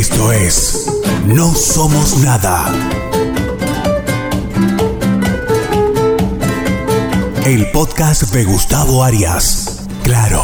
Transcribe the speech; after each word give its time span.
Esto 0.00 0.32
es 0.32 0.90
No 1.26 1.48
Somos 1.48 2.24
Nada. 2.24 2.72
El 7.44 7.66
podcast 7.70 8.32
de 8.32 8.44
Gustavo 8.44 9.04
Arias. 9.04 9.86
Claro, 10.02 10.40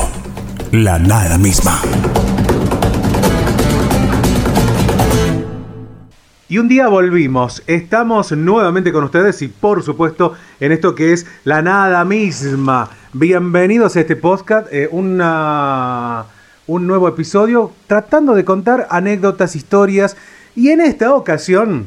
la 0.73 0.99
nada 0.99 1.39
misma. 1.39 1.81
Y 6.51 6.59
un 6.59 6.69
día 6.69 6.89
volvimos, 6.89 7.63
estamos 7.67 8.33
nuevamente 8.33 8.93
con 8.93 9.05
ustedes 9.05 9.41
y 9.41 9.49
por 9.49 9.83
supuesto 9.83 10.35
en 10.61 10.73
esto 10.73 10.95
que 10.95 11.15
es 11.15 11.27
la 11.45 11.63
nada 11.63 12.05
misma. 12.05 12.91
Bienvenidos 13.15 13.97
a 13.97 14.01
este 14.01 14.17
podcast, 14.17 14.69
eh, 14.71 14.87
una, 14.93 16.27
un 16.67 16.87
nuevo 16.87 17.09
episodio 17.09 17.73
tratando 17.87 18.35
de 18.35 18.45
contar 18.45 18.87
anécdotas, 18.91 19.55
historias 19.57 20.17
y 20.55 20.71
en 20.71 20.81
esta 20.81 21.15
ocasión, 21.15 21.87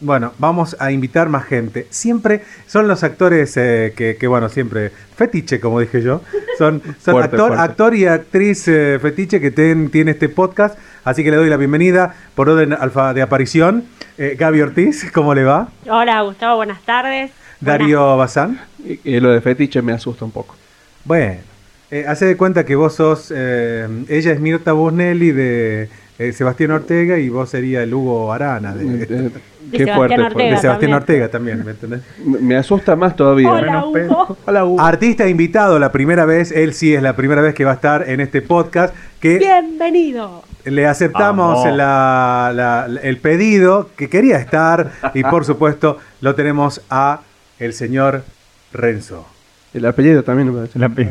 bueno, 0.00 0.32
vamos 0.38 0.76
a 0.78 0.92
invitar 0.92 1.28
más 1.28 1.44
gente. 1.44 1.86
Siempre 1.90 2.42
son 2.66 2.88
los 2.88 3.02
actores 3.04 3.56
eh, 3.56 3.92
que, 3.96 4.16
que, 4.16 4.26
bueno, 4.26 4.48
siempre 4.48 4.90
fetiche, 5.16 5.60
como 5.60 5.80
dije 5.80 6.02
yo, 6.02 6.20
son, 6.58 6.80
son 6.84 7.14
Fuerte, 7.14 7.36
actor, 7.36 7.48
fuerte. 7.48 7.62
actor 7.64 7.94
y 7.94 8.06
actriz 8.06 8.68
eh, 8.68 8.98
fetiche 9.00 9.40
que 9.40 9.50
ten- 9.50 9.90
tiene 9.90 10.12
este 10.12 10.28
podcast. 10.28 10.78
Así 11.04 11.22
que 11.24 11.30
le 11.30 11.36
doy 11.36 11.48
la 11.50 11.56
bienvenida 11.56 12.14
por 12.34 12.48
orden 12.48 12.72
alfa 12.72 13.12
de 13.14 13.22
aparición. 13.22 13.84
Eh, 14.16 14.36
Gaby 14.38 14.60
Ortiz, 14.62 15.10
¿cómo 15.12 15.34
le 15.34 15.44
va? 15.44 15.68
Hola 15.88 16.22
Gustavo, 16.22 16.56
buenas 16.56 16.80
tardes. 16.82 17.30
Darío 17.60 18.16
Bazán. 18.16 18.60
Y, 18.84 19.00
y 19.04 19.20
lo 19.20 19.30
de 19.30 19.40
fetiche 19.40 19.82
me 19.82 19.92
asusta 19.92 20.24
un 20.24 20.30
poco. 20.30 20.54
Bueno, 21.04 21.40
eh, 21.98 22.04
hace 22.08 22.26
de 22.26 22.36
cuenta 22.36 22.64
que 22.64 22.76
vos 22.76 22.94
sos. 22.94 23.32
eh, 23.34 23.86
ella 24.08 24.32
es 24.32 24.40
Mirta 24.40 24.72
Busnelli 24.72 25.30
de 25.32 25.88
eh, 26.18 26.32
Sebastián 26.32 26.70
Ortega 26.72 27.18
y 27.18 27.28
vos 27.28 27.48
sería 27.50 27.82
el 27.82 27.92
Hugo 27.94 28.32
Arana 28.32 28.74
de, 28.74 28.84
de 28.84 29.30
Qué 29.72 29.78
Sebastián 29.84 29.96
fuerte. 29.96 30.14
Ortega. 30.14 30.30
fuerte. 30.32 30.60
Sebastián 30.60 30.70
también. 30.90 30.94
Ortega 30.94 31.28
también, 31.28 31.64
¿me 31.64 31.70
entendés? 31.72 32.00
Me 32.24 32.38
me 32.38 32.56
asusta 32.56 32.94
más 32.96 33.16
todavía. 33.16 33.50
Hola 33.50 33.62
Menos 33.62 33.84
Hugo. 33.84 33.92
pedo. 33.92 34.36
Hola, 34.46 34.64
Hugo. 34.64 34.80
Artista 34.80 35.28
invitado 35.28 35.78
la 35.78 35.90
primera 35.92 36.24
vez, 36.24 36.52
él 36.52 36.74
sí 36.74 36.94
es 36.94 37.02
la 37.02 37.16
primera 37.16 37.40
vez 37.42 37.54
que 37.54 37.64
va 37.64 37.72
a 37.72 37.74
estar 37.74 38.08
en 38.08 38.20
este 38.20 38.42
podcast. 38.42 38.94
Que 39.20 39.38
Bienvenido. 39.38 40.42
Le 40.64 40.86
aceptamos 40.86 41.62
Vamos. 41.64 41.76
la- 41.76 42.52
la- 42.54 43.00
el 43.02 43.18
pedido 43.18 43.90
que 43.96 44.08
quería 44.08 44.38
estar 44.38 44.92
y 45.12 45.22
por 45.22 45.44
supuesto 45.50 45.98
lo 46.22 46.34
tenemos 46.34 46.80
a 46.88 47.20
el 47.58 47.72
señor 47.74 48.22
Renzo. 48.72 49.26
El 49.74 49.84
apellido 49.86 50.22
también 50.22 50.48
me 50.52 50.54
parece. 50.56 50.78
La 50.78 50.88
pi- 50.88 51.08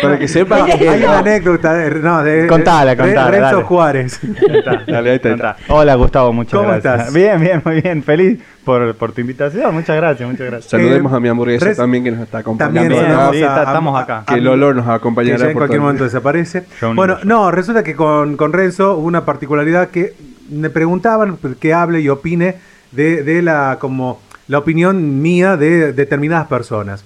Para 0.00 0.18
que 0.18 0.28
sepa. 0.28 0.64
Hay 0.64 1.02
una 1.02 1.18
anécdota 1.18 1.72
de, 1.74 1.90
no, 2.00 2.22
de 2.22 2.46
Contala, 2.46 2.96
contala, 2.96 3.30
Renzo 3.30 3.46
dale. 3.46 3.62
Juárez. 3.64 4.20
Dale, 4.86 5.10
ahí 5.10 5.20
está. 5.22 5.56
Hola 5.68 5.94
Gustavo, 5.96 6.32
muchas 6.32 6.52
¿Cómo 6.52 6.68
gracias. 6.68 6.98
estás? 7.00 7.14
Bien, 7.14 7.40
bien, 7.40 7.62
muy 7.64 7.80
bien. 7.80 8.02
Feliz 8.04 8.38
por, 8.64 8.94
por 8.94 9.10
tu 9.12 9.22
invitación. 9.22 9.74
Muchas 9.74 9.96
gracias, 9.96 10.28
muchas 10.28 10.46
gracias. 10.46 10.70
Saludemos 10.70 11.12
Eh, 11.12 11.16
a 11.16 11.20
mi 11.20 11.28
hamburguesa 11.28 11.64
res- 11.66 11.76
también 11.78 12.04
que 12.04 12.12
nos 12.12 12.20
está 12.20 12.38
acompañando. 12.38 12.94
También 12.94 13.12
acá, 13.12 13.30
sí, 13.32 13.42
está- 13.42 13.62
estamos 13.64 14.00
acá. 14.00 14.24
que 14.28 14.34
el 14.34 14.46
olor 14.46 14.76
nos 14.76 14.88
acompañará 14.88 15.36
que 15.36 15.42
ya 15.42 15.46
en 15.48 15.52
por 15.54 15.60
cualquier 15.62 15.78
todo 15.80 15.88
el- 15.88 15.94
momento 15.94 16.04
desaparece. 16.04 16.64
Bueno, 16.94 17.18
no, 17.24 17.50
resulta 17.50 17.82
que 17.82 17.96
con, 17.96 18.36
con 18.36 18.52
Renzo 18.52 18.96
hubo 18.98 19.06
una 19.06 19.24
particularidad 19.24 19.88
que 19.88 20.14
me 20.50 20.70
preguntaban 20.70 21.38
que 21.58 21.74
hable 21.74 22.00
y 22.00 22.08
opine 22.08 22.54
de, 22.92 23.22
de 23.24 23.42
la 23.42 23.78
como 23.80 24.20
la 24.48 24.58
opinión 24.58 25.20
mía 25.22 25.56
de 25.56 25.92
determinadas 25.92 26.46
personas. 26.46 27.04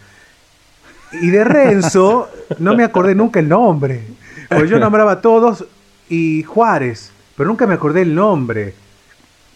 Y 1.20 1.28
de 1.30 1.44
Renzo 1.44 2.28
no 2.58 2.74
me 2.74 2.84
acordé 2.84 3.14
nunca 3.14 3.40
el 3.40 3.48
nombre. 3.48 4.02
Porque 4.48 4.68
yo 4.68 4.78
nombraba 4.78 5.12
a 5.12 5.20
todos 5.20 5.64
y 6.08 6.42
Juárez, 6.44 7.10
pero 7.36 7.48
nunca 7.48 7.66
me 7.66 7.74
acordé 7.74 8.02
el 8.02 8.14
nombre. 8.14 8.74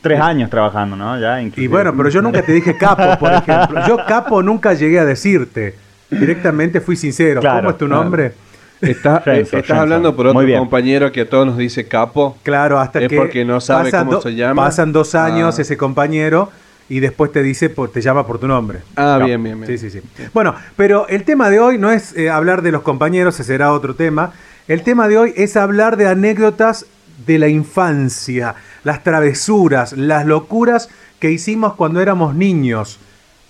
Tres 0.00 0.18
años 0.20 0.48
trabajando, 0.48 0.96
¿no? 0.96 1.18
Ya, 1.20 1.42
Y 1.42 1.66
bueno, 1.66 1.94
pero 1.96 2.08
yo 2.08 2.22
nunca 2.22 2.42
te 2.42 2.52
dije 2.52 2.76
capo, 2.76 3.18
por 3.18 3.32
ejemplo. 3.32 3.86
Yo 3.86 3.98
capo 4.06 4.42
nunca 4.42 4.72
llegué 4.72 4.98
a 4.98 5.04
decirte. 5.04 5.74
Directamente 6.10 6.80
fui 6.80 6.96
sincero. 6.96 7.40
Claro, 7.40 7.58
¿Cómo 7.60 7.70
es 7.70 7.78
tu 7.78 7.86
claro. 7.86 8.02
nombre? 8.04 8.32
Está- 8.80 9.18
Renzo, 9.18 9.30
eh, 9.30 9.60
estás 9.60 9.68
Renzo. 9.68 9.82
hablando 9.82 10.16
por 10.16 10.26
otro 10.28 10.58
compañero 10.58 11.12
que 11.12 11.20
a 11.20 11.28
todos 11.28 11.46
nos 11.46 11.58
dice 11.58 11.86
capo. 11.86 12.38
Claro, 12.42 12.80
hasta 12.80 13.00
Es 13.00 13.08
que 13.08 13.16
porque 13.16 13.44
no 13.44 13.60
sabe 13.60 13.90
pasan 13.90 14.06
cómo 14.06 14.20
se 14.22 14.34
llama. 14.34 14.64
Pasan 14.64 14.90
dos 14.92 15.14
años 15.14 15.58
Ah. 15.58 15.62
ese 15.62 15.76
compañero 15.76 16.50
y 16.90 17.00
después 17.00 17.32
te 17.32 17.42
dice, 17.42 17.70
te 17.70 18.00
llama 18.02 18.26
por 18.26 18.38
tu 18.38 18.46
nombre. 18.46 18.80
Ah, 18.96 19.16
No. 19.18 19.24
bien, 19.26 19.42
bien, 19.42 19.58
bien. 19.60 19.78
Sí, 19.78 19.90
sí, 19.90 20.00
sí. 20.00 20.26
Bueno, 20.34 20.54
pero 20.76 21.08
el 21.08 21.24
tema 21.24 21.48
de 21.48 21.58
hoy 21.60 21.78
no 21.78 21.90
es 21.90 22.14
eh, 22.16 22.28
hablar 22.28 22.60
de 22.60 22.72
los 22.72 22.82
compañeros, 22.82 23.34
ese 23.36 23.44
será 23.44 23.72
otro 23.72 23.94
tema. 23.94 24.32
El 24.68 24.82
tema 24.82 25.08
de 25.08 25.16
hoy 25.16 25.32
es 25.36 25.56
hablar 25.56 25.96
de 25.96 26.08
anécdotas 26.08 26.84
de 27.26 27.38
la 27.38 27.48
infancia, 27.48 28.56
las 28.84 29.02
travesuras, 29.04 29.92
las 29.94 30.26
locuras 30.26 30.88
que 31.18 31.30
hicimos 31.30 31.74
cuando 31.74 32.00
éramos 32.00 32.34
niños 32.34 32.98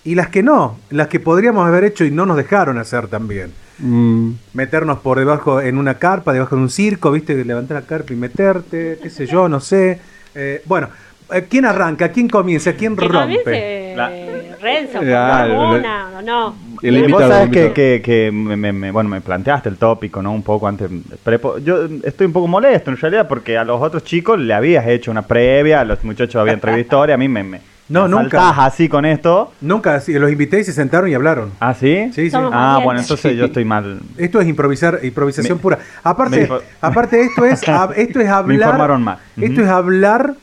y 0.05 0.15
las 0.15 0.29
que 0.29 0.43
no, 0.43 0.79
las 0.91 1.09
que 1.09 1.19
podríamos 1.19 1.67
haber 1.67 1.85
hecho 1.85 2.05
y 2.05 2.11
no 2.11 2.27
nos 2.27 2.37
dejaron 2.37 2.79
hacer 2.79 3.09
también 3.09 3.53
Mm, 3.83 4.33
meternos 4.53 4.99
por 4.99 5.19
debajo 5.19 5.59
en 5.63 5.79
una 5.79 5.95
carpa, 5.95 6.35
debajo 6.35 6.55
de 6.55 6.61
un 6.61 6.69
circo, 6.69 7.11
viste, 7.11 7.43
levantar 7.47 7.81
la 7.81 7.87
carpa 7.87 8.13
y 8.13 8.17
meterte, 8.17 8.99
qué 9.03 9.09
sé 9.09 9.25
yo, 9.25 9.49
no 9.49 9.59
sé. 9.59 9.99
Eh, 10.35 10.61
bueno, 10.67 10.91
¿quién 11.49 11.65
arranca? 11.65 12.11
¿Quién 12.11 12.29
comienza? 12.29 12.73
¿Quién 12.75 12.97
Que 12.97 13.09
rompe? 13.09 13.95
La- 13.97 14.11
Renzo, 14.61 15.01
una, 15.01 16.11
o 16.19 16.23
no. 16.23 16.55
el 16.83 16.97
Eh, 16.97 16.99
invitado, 17.01 17.23
Vos 17.29 17.33
sabés 17.33 17.47
el 17.47 17.51
que, 17.51 17.59
invitado. 17.61 17.75
que, 17.75 18.03
que 18.05 18.31
me, 18.33 18.57
me- 18.57 18.73
me- 18.75 18.91
bueno, 18.91 19.09
me 19.09 19.21
planteaste 19.23 19.71
el 19.71 19.77
tópico, 19.79 20.21
¿no? 20.23 20.33
Un 20.33 20.43
poco 20.43 20.69
antes. 20.69 20.91
prepo- 21.25 21.59
Yo 21.65 21.87
estoy 22.05 22.27
un 22.27 22.33
poco 22.35 22.47
molesto 22.47 22.91
en 22.91 22.99
realidad 22.99 23.27
porque 23.27 23.57
a 23.57 23.65
los 23.65 23.81
otros 23.81 24.05
chicos 24.05 24.39
le 24.39 24.53
habías 24.53 24.87
hecho 24.87 25.11
una 25.11 25.23
previa, 25.23 25.81
a 25.81 25.85
los 25.85 26.05
muchachos 26.05 26.37
habían 26.37 26.61
traído 26.61 26.81
historia, 26.83 27.15
a 27.15 27.19
mí 27.19 27.27
me, 27.27 27.43
me, 27.43 27.61
No, 27.89 28.03
me 28.07 28.09
nunca. 28.23 28.51
así 28.51 28.87
con 28.89 29.07
esto. 29.07 29.51
Nunca, 29.63 29.99
sí, 30.01 30.13
los 30.19 30.31
invité 30.31 30.61
y 30.61 30.65
se 30.65 30.75
sentaron 30.75 31.09
y 31.09 31.15
hablaron. 31.15 31.53
¿Ah, 31.59 31.73
sí? 31.73 32.11
Sí, 32.15 32.25
sí. 32.25 32.31
Somos 32.31 32.51
Ah, 32.55 32.81
bueno, 32.85 33.01
entonces 33.01 33.35
yo 33.37 33.47
estoy 33.47 33.65
mal. 33.65 33.99
Esto 34.19 34.41
es 34.43 34.47
improvisar, 34.47 35.01
improvisación 35.03 35.57
Me- 35.57 35.63
pura. 35.63 35.79
Aparte, 36.03 36.47
me- 36.49 36.59
aparte 36.83 37.19
esto 37.23 37.47
es, 37.47 37.63
esto 37.97 38.21
es 38.21 38.29
hablar. 38.29 38.59
informaron 38.59 39.03
mal. 39.03 39.17
Esto 39.41 39.63
es 39.63 39.69
hablar 39.69 40.35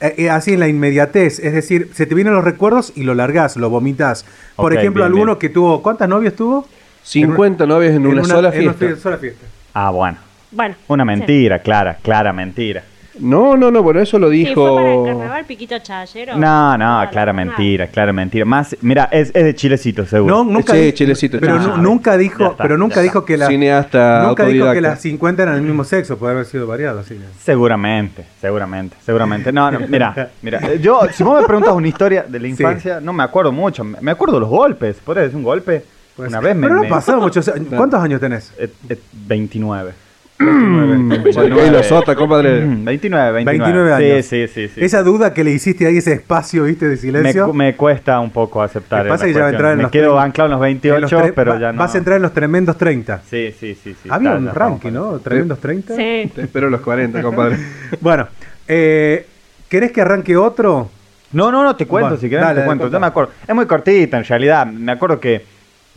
eh, 0.00 0.14
eh, 0.18 0.30
así 0.30 0.54
en 0.54 0.60
la 0.60 0.68
inmediatez. 0.68 1.38
Es 1.38 1.52
decir, 1.52 1.90
se 1.92 2.06
te 2.06 2.14
vienen 2.14 2.34
los 2.34 2.44
recuerdos 2.44 2.92
y 2.94 3.02
lo 3.02 3.14
largás, 3.14 3.56
lo 3.56 3.70
vomitas. 3.70 4.24
Por 4.56 4.72
ejemplo, 4.72 5.02
bien, 5.02 5.12
alguno 5.12 5.32
bien. 5.32 5.38
que 5.38 5.48
tuvo, 5.48 5.82
¿cuántas 5.82 6.08
novias 6.08 6.34
tuvo? 6.34 6.66
50 7.02 7.66
novias 7.66 7.94
en 7.94 8.06
una, 8.06 8.24
sola 8.24 8.50
en 8.54 8.64
una 8.64 8.74
fiesta. 8.74 9.00
sola 9.00 9.18
fiesta. 9.18 9.46
Ah, 9.74 9.90
bueno. 9.90 10.18
Bueno. 10.50 10.74
Una 10.88 11.04
sí. 11.04 11.06
mentira, 11.06 11.58
clara, 11.60 11.98
clara 12.02 12.32
mentira. 12.32 12.82
No, 13.20 13.56
no, 13.56 13.70
no, 13.70 13.82
bueno, 13.82 14.00
eso 14.00 14.18
lo 14.18 14.30
Sí, 14.30 14.46
fue 14.54 14.74
para 14.74 14.86
el 14.86 14.92
dijo. 14.92 15.04
carnaval 15.06 15.44
Piquito 15.46 15.78
Chayero. 15.78 16.32
No, 16.36 16.72
no, 16.72 16.78
Nada, 16.78 17.10
clara 17.10 17.32
mentira, 17.32 17.86
clara 17.88 18.12
mentira. 18.12 18.44
Más, 18.44 18.76
mira, 18.80 19.08
es, 19.12 19.28
es 19.34 19.44
de 19.44 19.54
chilecito, 19.54 20.06
seguro. 20.06 20.36
No, 20.36 20.44
nunca 20.50 20.72
Sí, 20.74 20.92
Chilecito, 20.92 21.38
pero 21.40 21.52
Chilecito. 21.54 21.76
nu- 21.76 21.82
nunca 21.82 22.16
dijo, 22.16 22.44
está, 22.52 22.62
pero 22.62 22.76
nunca 22.78 23.00
dijo 23.00 23.24
que 23.24 23.36
la 23.36 23.46
Cineasta 23.48 24.22
nunca 24.26 24.44
dijo 24.46 24.72
que 24.72 24.80
las 24.80 25.00
50 25.00 25.42
eran 25.42 25.54
el 25.56 25.62
mismo 25.62 25.84
sexo, 25.84 26.16
puede 26.18 26.32
haber 26.34 26.44
sido 26.46 26.66
variado 26.66 27.00
así. 27.00 27.18
Seguramente, 27.38 28.24
seguramente, 28.40 28.96
seguramente. 29.04 29.52
No, 29.52 29.70
no, 29.70 29.80
mira, 29.88 30.30
mira. 30.42 30.60
eh, 30.72 30.78
Yo, 30.80 31.00
si 31.12 31.22
vos 31.24 31.40
me 31.40 31.46
preguntas 31.46 31.74
una 31.74 31.88
historia 31.88 32.24
de 32.28 32.38
la 32.40 32.48
infancia, 32.48 33.00
no 33.00 33.12
me 33.12 33.22
acuerdo 33.22 33.52
mucho. 33.52 33.84
Me 33.84 33.98
me 34.00 34.10
acuerdo 34.12 34.38
los 34.40 34.48
golpes. 34.48 34.96
¿Podés 35.04 35.24
decir 35.24 35.36
un 35.36 35.42
golpe? 35.42 35.84
Pues, 36.16 36.28
una 36.30 36.40
vez 36.40 36.56
me. 36.56 36.62
pero 36.62 36.74
no 36.76 36.80
me- 36.82 36.86
ha 36.86 36.90
pasado 36.90 37.20
muchos 37.20 37.46
años. 37.48 37.68
¿Cuántos 37.76 38.00
años 38.02 38.20
tenés? 38.20 38.52
eh, 38.58 38.68
eh, 38.88 38.98
29. 39.12 39.92
Y 40.40 41.70
los 41.70 41.90
otros, 41.92 42.16
compadre. 42.16 42.64
Mm, 42.64 42.84
29, 42.84 43.32
29. 43.32 43.42
29 43.44 43.92
años. 43.92 44.26
Sí, 44.26 44.46
sí, 44.46 44.52
sí. 44.68 44.68
sí. 44.74 44.84
Esa 44.84 45.02
duda 45.02 45.34
que 45.34 45.42
le 45.44 45.50
hiciste 45.50 45.86
ahí, 45.86 45.96
ese 45.96 46.12
espacio, 46.12 46.64
viste, 46.64 46.84
de 46.86 46.92
me, 46.92 46.96
silencio. 46.96 47.46
cu- 47.46 47.54
me 47.54 47.74
cuesta 47.76 48.20
un 48.20 48.30
poco 48.30 48.62
aceptar. 48.62 49.04
Me 49.04 49.10
pasa 49.10 49.26
que 49.26 49.32
ya 49.32 49.40
va 49.40 49.46
a 49.46 49.50
entrar 49.50 49.72
en 49.72 49.76
Me 49.78 49.82
los 49.84 49.92
quedo 49.92 50.18
anclado 50.18 50.46
en 50.46 50.52
los 50.52 50.58
En 50.58 50.62
28, 50.80 51.00
los 51.00 51.12
tre- 51.12 51.32
pero 51.34 51.52
va- 51.54 51.58
ya 51.60 51.72
no. 51.72 51.78
Vas 51.80 51.94
a 51.94 51.98
entrar 51.98 52.16
en 52.16 52.22
los 52.22 52.32
tremendos 52.32 52.76
30. 52.78 53.22
Sí, 53.28 53.52
sí, 53.58 53.74
sí. 53.82 53.94
sí 54.00 54.08
Había 54.10 54.30
está, 54.36 54.40
un 54.50 54.54
ranking, 54.54 54.92
¿no? 54.92 55.18
Tremendos 55.18 55.58
30. 55.58 55.96
Sí. 55.96 56.30
Te 56.34 56.42
espero 56.42 56.70
los 56.70 56.80
40, 56.80 57.20
compadre. 57.22 57.56
Bueno, 58.00 58.28
eh, 58.68 59.26
¿querés 59.68 59.90
que 59.92 60.00
arranque 60.02 60.36
otro? 60.36 60.90
No, 61.32 61.50
no, 61.52 61.62
no, 61.62 61.76
te 61.76 61.86
cuento, 61.86 62.10
Bueno, 62.10 62.20
si 62.20 62.28
querés 62.30 62.44
dale, 62.44 62.60
te 62.60 62.66
cuento. 62.66 62.88
Yo 62.88 63.00
me 63.00 63.06
acuerdo. 63.06 63.32
Es 63.46 63.54
muy 63.54 63.66
cortita 63.66 64.16
en 64.16 64.24
realidad. 64.24 64.66
Me 64.66 64.92
acuerdo 64.92 65.18
que 65.20 65.42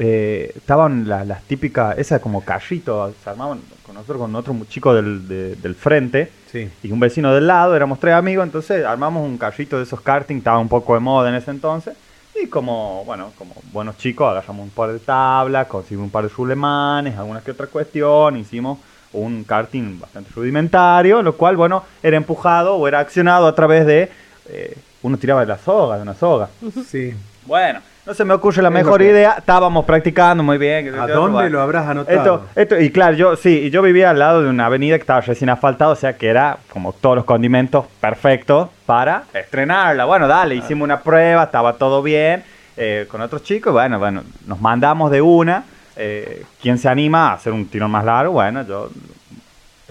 eh, 0.03 0.51
estaban 0.55 1.07
la- 1.07 1.23
las 1.23 1.43
típicas, 1.43 1.97
esas 1.99 2.19
como 2.21 2.43
carritos, 2.43 3.13
se 3.23 3.29
armaban 3.29 3.59
con 3.91 3.95
nosotros, 3.95 4.17
con 4.19 4.35
otro 4.35 4.55
chico 4.69 4.93
del, 4.93 5.27
de- 5.27 5.55
del 5.57 5.75
frente 5.75 6.31
Sí. 6.51 6.69
y 6.83 6.91
un 6.91 6.99
vecino 6.99 7.33
del 7.33 7.47
lado, 7.47 7.75
éramos 7.75 7.99
tres 7.99 8.13
amigos, 8.13 8.45
entonces 8.45 8.85
armamos 8.85 9.25
un 9.25 9.37
carrito 9.37 9.77
de 9.77 9.83
esos 9.83 10.01
karting, 10.01 10.37
estaba 10.37 10.59
un 10.59 10.67
poco 10.69 10.93
de 10.93 10.99
moda 10.99 11.29
en 11.29 11.35
ese 11.35 11.51
entonces. 11.51 11.95
Y 12.41 12.47
como, 12.47 13.03
bueno, 13.05 13.31
como 13.37 13.53
buenos 13.73 13.97
chicos, 13.97 14.29
agarramos 14.29 14.63
un 14.63 14.69
par 14.69 14.91
de 14.91 14.99
tablas, 14.99 15.67
conseguimos 15.67 16.05
un 16.05 16.11
par 16.11 16.23
de 16.23 16.29
sulemanes, 16.29 17.17
alguna 17.17 17.41
que 17.41 17.51
otra 17.51 17.67
cuestión, 17.67 18.37
hicimos 18.37 18.79
un 19.13 19.43
karting 19.43 19.99
bastante 19.99 20.29
rudimentario, 20.33 21.21
lo 21.21 21.35
cual, 21.35 21.57
bueno, 21.57 21.83
era 22.01 22.15
empujado 22.15 22.75
o 22.75 22.87
era 22.87 22.99
accionado 22.99 23.47
a 23.47 23.53
través 23.55 23.85
de... 23.85 24.09
eh, 24.47 24.77
uno 25.03 25.17
tiraba 25.17 25.41
de 25.41 25.47
la 25.47 25.57
soga, 25.57 25.95
de 25.97 26.03
una 26.03 26.13
soga. 26.13 26.49
Sí. 26.87 27.13
Bueno, 27.45 27.79
No 28.05 28.15
se 28.15 28.25
me 28.25 28.33
ocurre 28.33 28.63
la 28.63 28.69
Es 28.69 28.73
mejor 28.73 29.01
idea. 29.01 29.35
Estábamos 29.37 29.85
practicando 29.85 30.43
muy 30.43 30.57
bien. 30.57 30.93
¿A 30.95 31.07
dónde 31.07 31.49
lo 31.49 31.61
habrás 31.61 31.87
anotado? 31.87 32.17
Esto, 32.17 32.45
esto, 32.55 32.79
y 32.79 32.89
claro, 32.89 33.15
yo 33.15 33.35
sí, 33.35 33.69
yo 33.69 33.83
vivía 33.83 34.09
al 34.09 34.17
lado 34.19 34.41
de 34.41 34.49
una 34.49 34.65
avenida 34.65 34.97
que 34.97 35.01
estaba 35.01 35.21
recién 35.21 35.49
asfaltada, 35.51 35.91
o 35.91 35.95
sea 35.95 36.17
que 36.17 36.27
era 36.27 36.57
como 36.71 36.93
todos 36.93 37.15
los 37.15 37.25
condimentos 37.25 37.85
perfectos 37.99 38.69
para 38.87 39.25
estrenarla. 39.33 40.05
Bueno, 40.05 40.27
dale, 40.27 40.55
hicimos 40.55 40.83
una 40.85 41.01
prueba, 41.01 41.43
estaba 41.43 41.73
todo 41.73 42.01
bien 42.01 42.43
eh, 42.75 43.05
con 43.07 43.21
otros 43.21 43.43
chicos. 43.43 43.71
Bueno, 43.71 43.99
bueno, 43.99 44.23
nos 44.47 44.59
mandamos 44.59 45.11
de 45.11 45.21
una. 45.21 45.63
Eh, 45.95 46.43
¿Quién 46.59 46.79
se 46.79 46.89
anima 46.89 47.29
a 47.29 47.33
hacer 47.33 47.53
un 47.53 47.67
tirón 47.67 47.91
más 47.91 48.03
largo? 48.03 48.33
Bueno, 48.33 48.65
yo, 48.65 48.89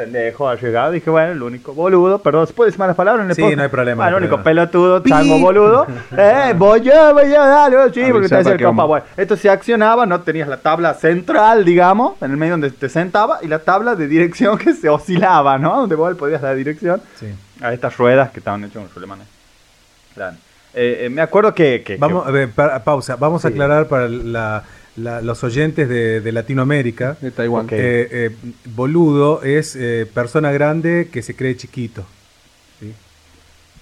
pendejo, 0.05 0.49
arriesgado, 0.49 0.93
dije, 0.93 1.11
bueno, 1.11 1.33
el 1.33 1.43
único 1.43 1.75
boludo, 1.75 2.21
perdón, 2.21 2.47
¿se 2.47 2.55
puede 2.55 2.69
decir 2.69 2.79
malas 2.79 2.97
palabras 2.97 3.37
Sí, 3.37 3.43
no 3.55 3.63
hay 3.63 3.69
problema, 3.69 4.05
no 4.05 4.17
el 4.17 4.23
único 4.23 4.37
problema. 4.37 4.63
pelotudo, 4.63 5.01
chango 5.03 5.39
boludo. 5.39 5.87
eh, 6.17 6.55
voy 6.57 6.81
yo, 6.81 7.13
voy 7.13 7.25
yo, 7.27 7.35
dale, 7.47 7.77
sí, 7.93 8.03
porque 8.11 8.29
te 8.29 8.37
para 8.43 8.55
el 8.55 8.63
compa. 8.63 8.85
Bueno, 8.85 9.05
esto 9.17 9.37
se 9.37 9.51
accionaba, 9.51 10.07
no 10.07 10.21
tenías 10.23 10.49
la 10.49 10.57
tabla 10.57 10.95
central, 10.95 11.67
digamos, 11.67 12.15
en 12.23 12.31
el 12.31 12.37
medio 12.39 12.55
donde 12.55 12.71
te 12.71 12.89
sentaba, 12.89 13.41
y 13.43 13.47
la 13.49 13.59
tabla 13.59 13.95
de 13.95 14.09
dirección 14.09 14.57
que 14.59 14.73
se 14.73 14.89
oscilaba, 14.89 15.59
¿no? 15.59 15.81
Donde 15.81 15.95
vos 15.97 16.17
podías 16.17 16.41
dar 16.41 16.57
dirección 16.57 17.03
Sí. 17.17 17.27
a 17.61 17.73
estas 17.75 17.95
ruedas 17.99 18.31
que 18.31 18.39
estaban 18.41 18.65
hechas 18.65 18.83
con 18.83 18.89
rulemanes. 18.95 19.27
Claro. 20.15 20.37
Eh, 20.73 21.03
eh, 21.07 21.11
me 21.11 21.21
acuerdo 21.21 21.53
que... 21.53 21.83
que- 21.85 21.97
Vamos, 21.97 22.23
que- 22.23 22.29
a 22.29 22.33
ver, 22.33 22.51
pa- 22.53 22.79
pausa. 22.79 23.17
Vamos 23.17 23.45
a 23.45 23.49
aclarar 23.49 23.87
para 23.87 24.09
la- 24.09 24.63
la- 24.97 25.21
los 25.21 25.43
oyentes 25.45 25.89
de, 25.89 26.21
de 26.21 26.33
Latinoamérica. 26.33 27.17
De 27.21 27.31
Taiwán. 27.31 27.67
Ok. 27.67 27.73
Eh, 27.73 28.09
eh, 28.11 28.37
boludo 28.75 29.43
es 29.43 29.77
eh, 29.77 30.07
persona 30.13 30.51
grande 30.53 31.09
que 31.13 31.23
se 31.23 31.35
cree 31.37 31.57
chiquito. 31.57 32.05
¿sí? 32.81 32.93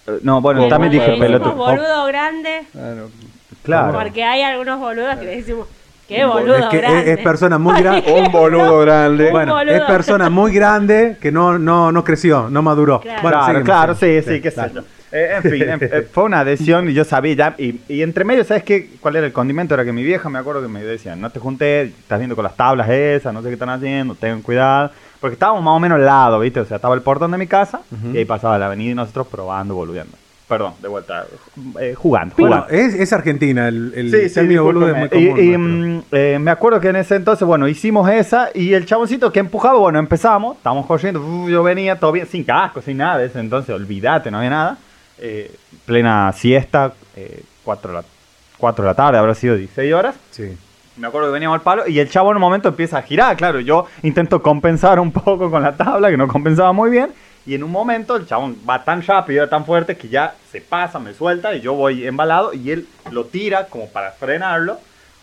eh, 0.06 0.18
no, 0.22 0.40
bueno, 0.40 0.68
también 0.68 0.92
dije 0.92 1.16
pelotudo. 1.18 1.54
boludo 1.54 2.06
grande, 2.06 2.62
Claro. 2.72 3.10
Claro. 3.62 3.98
porque 3.98 4.24
hay 4.24 4.42
algunos 4.42 4.78
boludos 4.78 5.16
que 5.16 5.24
le 5.26 5.36
decimos, 5.36 5.66
qué 6.06 6.24
boludo. 6.24 6.56
es 6.56 6.66
que 6.66 6.76
es, 6.76 6.82
grande. 6.82 7.12
es 7.12 7.18
persona 7.18 7.58
muy 7.58 7.80
grande. 7.80 8.12
Un 8.24 8.32
boludo 8.32 8.80
grande. 8.80 9.30
Bueno, 9.30 9.54
boludo. 9.54 9.74
es 9.74 9.82
persona 9.82 10.30
muy 10.30 10.52
grande 10.52 11.16
que 11.20 11.30
no, 11.32 11.58
no, 11.58 11.90
no 11.92 12.04
creció, 12.04 12.48
no 12.48 12.62
maduró. 12.62 13.00
Claro. 13.00 13.22
Bueno, 13.22 13.38
claro, 13.44 13.62
claro, 13.64 13.94
sí, 13.94 14.00
seguimos. 14.00 14.24
sí, 14.26 14.40
qué 14.40 14.50
sé 14.50 14.70
yo. 14.74 14.82
Eh, 15.12 15.30
en 15.36 15.42
fin, 15.50 15.62
en- 15.62 15.78
eh, 15.82 16.06
fue 16.12 16.24
una 16.24 16.40
adhesión 16.40 16.88
y 16.90 16.94
yo 16.94 17.04
sabía 17.04 17.34
ya. 17.34 17.54
Y, 17.58 17.80
y 17.88 18.02
entre 18.02 18.24
medio, 18.24 18.44
¿sabes 18.44 18.62
qué? 18.62 18.90
¿Cuál 19.00 19.16
era 19.16 19.26
el 19.26 19.32
condimento? 19.32 19.74
Era 19.74 19.84
que 19.84 19.92
mi 19.92 20.02
vieja, 20.04 20.28
me 20.28 20.38
acuerdo 20.38 20.60
que 20.62 20.68
me 20.68 20.82
decía, 20.82 21.16
no 21.16 21.30
te 21.30 21.40
juntes, 21.40 21.88
estás 21.90 22.18
viendo 22.18 22.36
con 22.36 22.42
las 22.44 22.56
tablas 22.56 22.88
esas, 22.90 23.32
no 23.32 23.40
sé 23.42 23.48
qué 23.48 23.54
están 23.54 23.70
haciendo, 23.70 24.14
ten 24.14 24.42
cuidado. 24.42 24.90
Porque 25.20 25.34
estábamos 25.34 25.62
más 25.64 25.74
o 25.74 25.80
menos 25.80 25.96
al 25.96 26.04
lado, 26.04 26.38
¿viste? 26.40 26.60
O 26.60 26.64
sea, 26.64 26.76
estaba 26.76 26.94
el 26.94 27.02
portón 27.02 27.30
de 27.32 27.38
mi 27.38 27.46
casa 27.46 27.80
y 28.12 28.18
ahí 28.18 28.24
pasaba 28.24 28.58
la 28.58 28.66
avenida 28.66 28.92
y 28.92 28.94
nosotros 28.94 29.26
probando, 29.26 29.74
boludeando. 29.74 30.16
Perdón, 30.46 30.72
de 30.80 30.88
vuelta, 30.88 31.26
eh, 31.78 31.92
jugando, 31.94 32.34
Bueno, 32.38 32.64
jugando. 32.64 32.74
es, 32.74 32.94
es 32.94 33.12
Argentina, 33.12 33.68
el, 33.68 33.92
el 33.94 34.10
Sí, 34.10 34.28
sí, 34.30 34.56
boludo 34.56 34.88
es 34.88 34.96
muy 34.96 35.08
común. 35.10 35.38
Y, 35.38 35.40
y, 35.42 35.58
nuestro. 35.58 35.58
mm, 35.58 36.02
eh, 36.12 36.38
me 36.40 36.50
acuerdo 36.50 36.80
que 36.80 36.88
en 36.88 36.96
ese 36.96 37.16
entonces, 37.16 37.46
bueno, 37.46 37.68
hicimos 37.68 38.08
esa 38.10 38.48
y 38.54 38.72
el 38.72 38.86
chaboncito 38.86 39.30
que 39.30 39.40
empujaba, 39.40 39.78
bueno, 39.78 39.98
empezamos, 39.98 40.56
estábamos 40.56 40.86
corriendo, 40.86 41.20
uh, 41.20 41.50
yo 41.50 41.62
venía 41.62 41.98
todo 41.98 42.12
bien, 42.12 42.26
sin 42.26 42.44
casco, 42.44 42.80
sin 42.80 42.96
nada, 42.96 43.18
de 43.18 43.26
ese 43.26 43.40
entonces, 43.40 43.74
olvídate, 43.74 44.30
no 44.30 44.38
había 44.38 44.50
nada. 44.50 44.78
Eh, 45.20 45.54
plena 45.86 46.32
siesta, 46.32 46.92
4 47.64 47.90
de, 47.90 47.96
la- 47.98 48.04
cuatro 48.56 48.84
de 48.84 48.90
la 48.90 48.94
tarde, 48.94 49.18
habrá 49.18 49.34
sido 49.34 49.56
16 49.56 49.92
horas. 49.94 50.14
Sí. 50.30 50.56
Me 50.96 51.06
acuerdo 51.06 51.28
que 51.28 51.34
veníamos 51.34 51.56
al 51.56 51.62
palo 51.62 51.86
y 51.86 51.98
el 52.00 52.10
chavo 52.10 52.30
en 52.30 52.36
un 52.36 52.40
momento 52.40 52.68
empieza 52.68 52.98
a 52.98 53.02
girar, 53.02 53.36
claro, 53.36 53.60
yo 53.60 53.86
intento 54.02 54.42
compensar 54.42 54.98
un 54.98 55.12
poco 55.12 55.50
con 55.50 55.62
la 55.62 55.76
tabla, 55.76 56.10
que 56.10 56.16
no 56.16 56.26
compensaba 56.26 56.72
muy 56.72 56.90
bien, 56.90 57.10
y 57.46 57.54
en 57.54 57.62
un 57.62 57.70
momento 57.70 58.16
el 58.16 58.26
chabón 58.26 58.56
va 58.68 58.82
tan 58.84 59.02
rápido, 59.02 59.48
tan 59.48 59.64
fuerte, 59.64 59.96
que 59.96 60.08
ya 60.08 60.34
se 60.50 60.60
pasa, 60.60 60.98
me 60.98 61.14
suelta 61.14 61.54
y 61.54 61.60
yo 61.60 61.74
voy 61.74 62.04
embalado 62.06 62.52
y 62.52 62.72
él 62.72 62.86
lo 63.12 63.24
tira 63.26 63.66
como 63.66 63.88
para 63.88 64.10
frenarlo, 64.10 64.78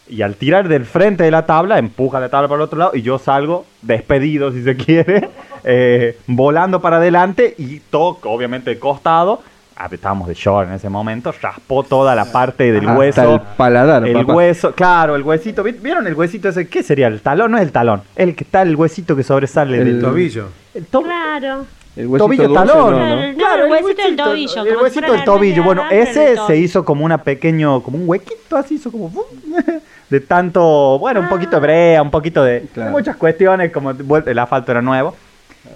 y 0.07 0.21
al 0.21 0.35
tirar 0.35 0.67
del 0.69 0.85
frente 0.85 1.23
de 1.23 1.31
la 1.31 1.45
tabla, 1.45 1.77
empuja 1.79 2.19
la 2.19 2.29
tabla 2.29 2.47
para 2.47 2.57
el 2.59 2.65
otro 2.65 2.79
lado 2.79 2.91
y 2.93 3.01
yo 3.01 3.17
salgo 3.17 3.65
despedido, 3.81 4.51
si 4.53 4.63
se 4.63 4.77
quiere, 4.77 5.29
eh, 5.65 6.17
volando 6.27 6.79
para 6.81 6.97
adelante 6.97 7.53
y 7.57 7.79
toco, 7.79 8.29
obviamente, 8.31 8.69
de 8.69 8.79
costado. 8.79 9.41
Ah, 9.77 9.89
Estábamos 9.91 10.27
de 10.29 10.33
short 10.33 10.69
en 10.69 10.75
ese 10.75 10.87
momento, 10.89 11.33
raspó 11.41 11.83
toda 11.83 12.15
la 12.15 12.31
parte 12.31 12.71
del 12.71 12.87
Hasta 12.87 12.97
hueso. 12.97 13.33
el 13.35 13.41
paladar, 13.57 14.07
El 14.07 14.13
papá. 14.13 14.33
hueso, 14.33 14.71
claro, 14.73 15.15
el 15.17 15.21
huesito. 15.23 15.63
¿vi- 15.63 15.73
¿Vieron 15.73 16.07
el 16.07 16.13
huesito 16.13 16.47
ese? 16.47 16.67
¿Qué 16.69 16.81
sería? 16.81 17.07
¿El 17.07 17.19
talón? 17.19 17.51
No 17.51 17.57
es 17.57 17.63
el 17.63 17.73
talón. 17.73 18.01
El 18.15 18.35
que 18.35 18.45
está 18.45 18.61
el 18.61 18.73
huesito 18.77 19.17
que 19.17 19.23
sobresale 19.23 19.75
El 19.81 19.87
El 19.87 19.93
del 19.95 20.01
tobillo. 20.01 20.47
el 20.73 20.85
to- 20.85 21.01
Claro. 21.01 21.65
El 21.97 22.07
huesito 22.07 22.25
Tobillo, 22.25 22.47
dulce, 22.49 22.65
talón. 22.67 22.91
no, 22.91 22.97
Claro, 22.97 23.15
¿no? 23.15 23.23
el- 23.23 23.35
Claro, 23.35 23.65
el 23.65 23.71
huesito 23.71 24.01
del 24.03 24.15
tobillo, 24.15 24.65
El 24.65 24.77
huesito 24.77 25.11
del 25.11 25.23
tobillo. 25.25 25.63
Bueno, 25.63 25.83
ese 25.91 26.35
se 26.47 26.57
hizo 26.57 26.85
como 26.85 27.03
una 27.03 27.17
pequeño, 27.17 27.81
como 27.83 27.97
un 27.97 28.07
huequito 28.07 28.55
así, 28.57 28.75
hizo 28.75 28.91
como 28.91 29.11
de 30.09 30.19
tanto, 30.21 30.99
bueno, 30.99 31.19
un 31.19 31.27
poquito 31.29 31.57
de 31.57 31.59
brea, 31.61 32.01
un 32.01 32.11
poquito 32.11 32.43
de, 32.43 32.65
Claro. 32.73 32.91
muchas 32.91 33.15
cuestiones, 33.17 33.71
como 33.73 33.91
el 33.91 34.39
asfalto 34.39 34.71
era 34.71 34.81
nuevo. 34.81 35.15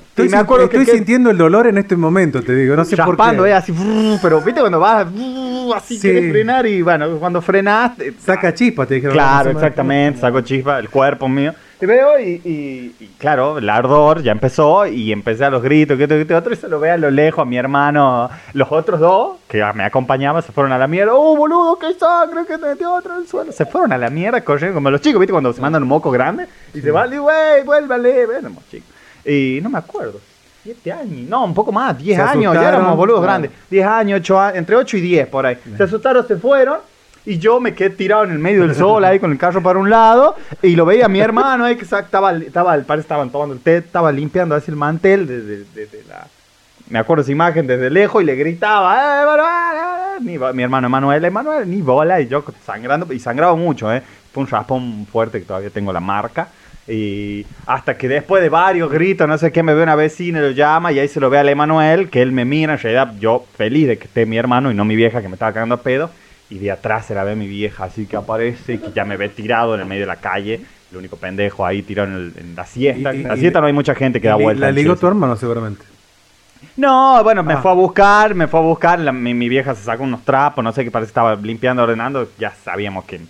Estoy, 0.10 0.30
me 0.30 0.38
acuerdo 0.38 0.66
estoy 0.66 0.86
que, 0.86 0.92
sintiendo 0.92 1.30
el 1.30 1.38
dolor 1.38 1.68
en 1.68 1.78
este 1.78 1.96
momento, 1.96 2.42
te 2.42 2.54
digo. 2.54 2.76
No 2.76 2.84
sé 2.84 2.98
por 2.98 3.10
raspando, 3.10 3.44
qué. 3.44 3.52
eh, 3.52 3.54
así, 3.54 3.74
pero 4.22 4.42
viste 4.42 4.60
cuando 4.60 4.80
vas 4.80 5.08
así 5.76 5.98
Sí. 5.98 6.30
frenar 6.32 6.66
y 6.68 6.82
bueno, 6.82 7.18
cuando 7.20 7.42
frenas 7.42 7.98
eh, 8.00 8.14
Saca 8.20 8.54
chispas, 8.54 8.88
te 8.88 8.96
dijeron. 8.96 9.14
Claro, 9.16 9.52
exactamente, 9.52 10.20
saco 10.20 10.42
chispa, 10.42 10.80
el 10.80 10.90
cuerpo 10.90 11.30
mío. 11.30 11.54
Y 11.82 11.86
veo 11.86 12.20
y, 12.20 12.42
y- 12.44 12.96
y, 13.00 13.08
claro, 13.18 13.58
el 13.60 13.70
ardor 13.70 14.22
ya 14.22 14.34
empezó 14.34 14.86
y 14.86 15.14
empecé 15.14 15.46
a 15.46 15.50
los 15.50 15.64
gritos, 15.64 15.96
que 15.98 16.04
esto, 16.04 16.28
que 16.28 16.36
otro, 16.36 16.52
y 16.52 16.58
se 16.58 16.68
lo 16.68 16.78
ve 16.82 16.92
a 16.92 16.98
lo 16.98 17.10
lejos 17.10 17.44
a 17.44 17.46
mi 17.46 17.58
hermano. 17.58 18.30
Los 18.52 18.70
otros 18.70 19.00
dos, 19.00 19.38
que 19.48 19.64
me 19.74 19.86
acompañaban, 19.86 20.44
se 20.44 20.52
fueron 20.52 20.74
a 20.74 20.78
la 20.78 20.88
mierda. 20.88 21.14
¡Oh, 21.14 21.38
boludo, 21.38 21.80
qué 21.80 21.94
sangre, 21.94 22.42
que 22.46 22.58
te 22.58 22.66
metió 22.68 22.94
otro 22.94 23.16
en 23.16 23.22
el 23.22 23.28
suelo! 23.30 23.54
Se 23.54 23.66
fueron 23.66 23.94
a 23.94 23.98
la 23.98 24.10
mierda, 24.10 24.42
corriendo 24.44 24.76
como 24.76 24.92
los 24.92 25.00
chicos, 25.00 25.22
¿viste? 25.22 25.32
Cuando 25.32 25.54
se 25.54 25.62
mandan 25.62 25.82
un 25.84 25.88
moco 25.88 26.12
grande 26.12 26.48
y 26.74 26.82
se 26.82 26.92
van, 26.92 27.14
y 27.14 27.18
güey, 27.18 27.64
vuélvale, 27.64 28.26
bueno, 28.26 28.50
chicos. 28.70 28.90
Y 29.25 29.60
no 29.62 29.69
me 29.69 29.77
acuerdo. 29.77 30.19
¿Siete 30.63 30.92
años? 30.92 31.30
No, 31.30 31.45
un 31.45 31.54
poco 31.54 31.71
más, 31.71 31.98
diez 31.98 32.18
Se 32.18 32.21
años, 32.21 32.54
ya 32.54 32.69
éramos 32.69 32.98
boludos 32.98 33.21
grandes. 33.21 33.51
10 33.69 33.88
años, 33.88 34.19
ocho 34.19 34.39
años, 34.39 34.57
entre 34.57 34.75
8 34.75 34.98
y 34.98 35.01
10 35.01 35.27
por 35.27 35.45
ahí. 35.45 35.57
Se 35.77 35.83
asustaron, 35.83 36.27
se 36.27 36.36
fueron. 36.36 36.80
Y 37.25 37.38
yo 37.38 37.60
me 37.60 37.74
quedé 37.74 37.92
tirado 37.92 38.24
en 38.24 38.31
el 38.31 38.39
medio 38.39 38.62
del 38.62 38.75
sol 38.75 39.04
ahí 39.06 39.19
con 39.19 39.31
el 39.31 39.38
carro 39.38 39.62
para 39.62 39.80
un 39.80 39.89
lado. 39.89 40.36
Y 40.62 40.75
lo 40.75 40.86
veía 40.86 41.06
a 41.06 41.10
mi 41.10 41.19
hermano 41.19 41.66
ahí 41.66 41.75
que 41.75 41.83
estaba, 41.83 42.33
estaba, 42.33 42.77
parece 42.81 43.01
estaban 43.01 43.30
tomando 43.30 43.54
el 43.54 43.62
té, 43.62 43.77
estaba 43.77 44.12
limpiando 44.12 44.56
así 44.56 44.71
el 44.71 44.77
mantel 44.77 45.27
desde, 45.27 45.66
desde 45.74 46.04
la. 46.07 46.27
Me 46.89 46.98
acuerdo 46.98 47.21
esa 47.21 47.31
imagen 47.31 47.68
desde 47.68 47.89
lejos 47.89 48.24
y 48.24 48.25
le 48.25 48.36
gritaba, 48.36 49.21
¡eh, 49.21 49.25
Manuel! 49.25 49.77
eh!". 49.77 50.21
Ni 50.21 50.38
mi 50.57 50.63
hermano 50.63 50.88
Emanuel, 50.88 51.24
Emanuel, 51.24 51.69
ni 51.69 51.81
bola. 51.81 52.19
Y 52.19 52.27
yo 52.27 52.44
sangrando, 52.66 53.12
y 53.13 53.19
sangraba 53.19 53.56
mucho, 53.56 53.94
¿eh? 53.94 54.01
Fue 54.33 54.44
un 54.44 54.50
raspón 54.50 55.06
fuerte 55.12 55.39
que 55.39 55.45
todavía 55.45 55.69
tengo 55.69 55.94
la 55.94 56.00
marca. 56.00 56.48
Y 56.90 57.46
hasta 57.68 57.96
que 57.98 58.08
después 58.08 58.42
de 58.42 58.50
varios 58.50 58.92
gritos, 58.92 59.28
no 59.28 59.38
sé 59.38 59.52
qué, 59.52 59.62
me 59.62 59.74
ve 59.76 59.84
una 59.84 59.96
vecina 59.96 60.40
y 60.40 60.42
lo 60.42 60.52
llama 60.52 60.92
y 60.92 60.98
ahí 61.00 61.08
se 61.08 61.19
lo 61.19 61.30
ve 61.30 61.38
al 61.38 61.48
Emanuel, 61.50 62.10
que 62.10 62.22
él 62.22 62.31
me 62.31 62.46
mira, 62.46 62.74
en 62.74 62.80
realidad 62.80 63.14
yo 63.19 63.46
feliz 63.56 63.88
de 63.88 63.98
que 64.00 64.06
esté 64.06 64.26
mi 64.26 64.38
hermano 64.38 64.72
y 64.72 64.74
no 64.74 64.86
mi 64.86 64.96
vieja 64.96 65.22
que 65.22 65.28
me 65.28 65.36
estaba 65.36 65.54
cagando 65.54 65.76
a 65.76 65.81
pedo. 65.84 66.10
Y 66.50 66.58
de 66.58 66.72
atrás 66.72 67.06
se 67.06 67.14
la 67.14 67.24
ve 67.24 67.36
mi 67.36 67.48
vieja, 67.48 67.84
así 67.84 68.08
que 68.08 68.16
aparece 68.18 68.74
y 68.74 68.78
que 68.80 68.92
ya 68.96 69.06
me 69.06 69.18
ve 69.18 69.30
tirado 69.30 69.76
en 69.76 69.81
el 69.81 69.86
medio 69.86 70.02
de 70.02 70.08
la 70.08 70.16
calle. 70.16 70.62
El 70.92 70.98
único 70.98 71.16
pendejo 71.16 71.64
ahí 71.64 71.84
tirado 71.84 72.08
en, 72.10 72.16
el- 72.16 72.34
en 72.38 72.56
la 72.56 72.66
siesta. 72.66 73.12
En 73.12 73.28
la 73.28 73.38
siesta 73.38 73.62
no 73.62 73.68
hay 73.68 73.74
mucha 73.74 73.94
gente 73.94 74.19
que 74.19 74.28
da 74.28 74.34
vuelta. 74.36 74.66
La 74.66 74.72
ligó 74.72 74.96
tu 74.96 75.06
hermano, 75.06 75.36
seguramente. 75.36 75.84
No, 76.76 77.24
bueno, 77.24 77.44
me 77.44 77.54
Ah. 77.54 77.58
fue 77.62 77.69
a 77.69 77.76
buscar, 77.76 78.34
me 78.34 78.48
fue 78.48 78.60
a 78.60 78.64
buscar. 78.64 79.00
la- 79.00 79.12
mi, 79.12 79.36
mi 79.36 79.48
vieja 79.48 79.76
se 79.76 79.84
sacó 79.84 80.04
unos 80.04 80.26
trapos, 80.26 80.64
no 80.64 80.72
sé 80.72 80.84
qué 80.84 80.90
parece 80.90 81.10
que 81.10 81.12
estaba 81.12 81.36
limpiando, 81.36 81.84
ordenando. 81.84 82.28
Ya 82.40 82.52
sabíamos 82.64 83.06
que 83.06 83.22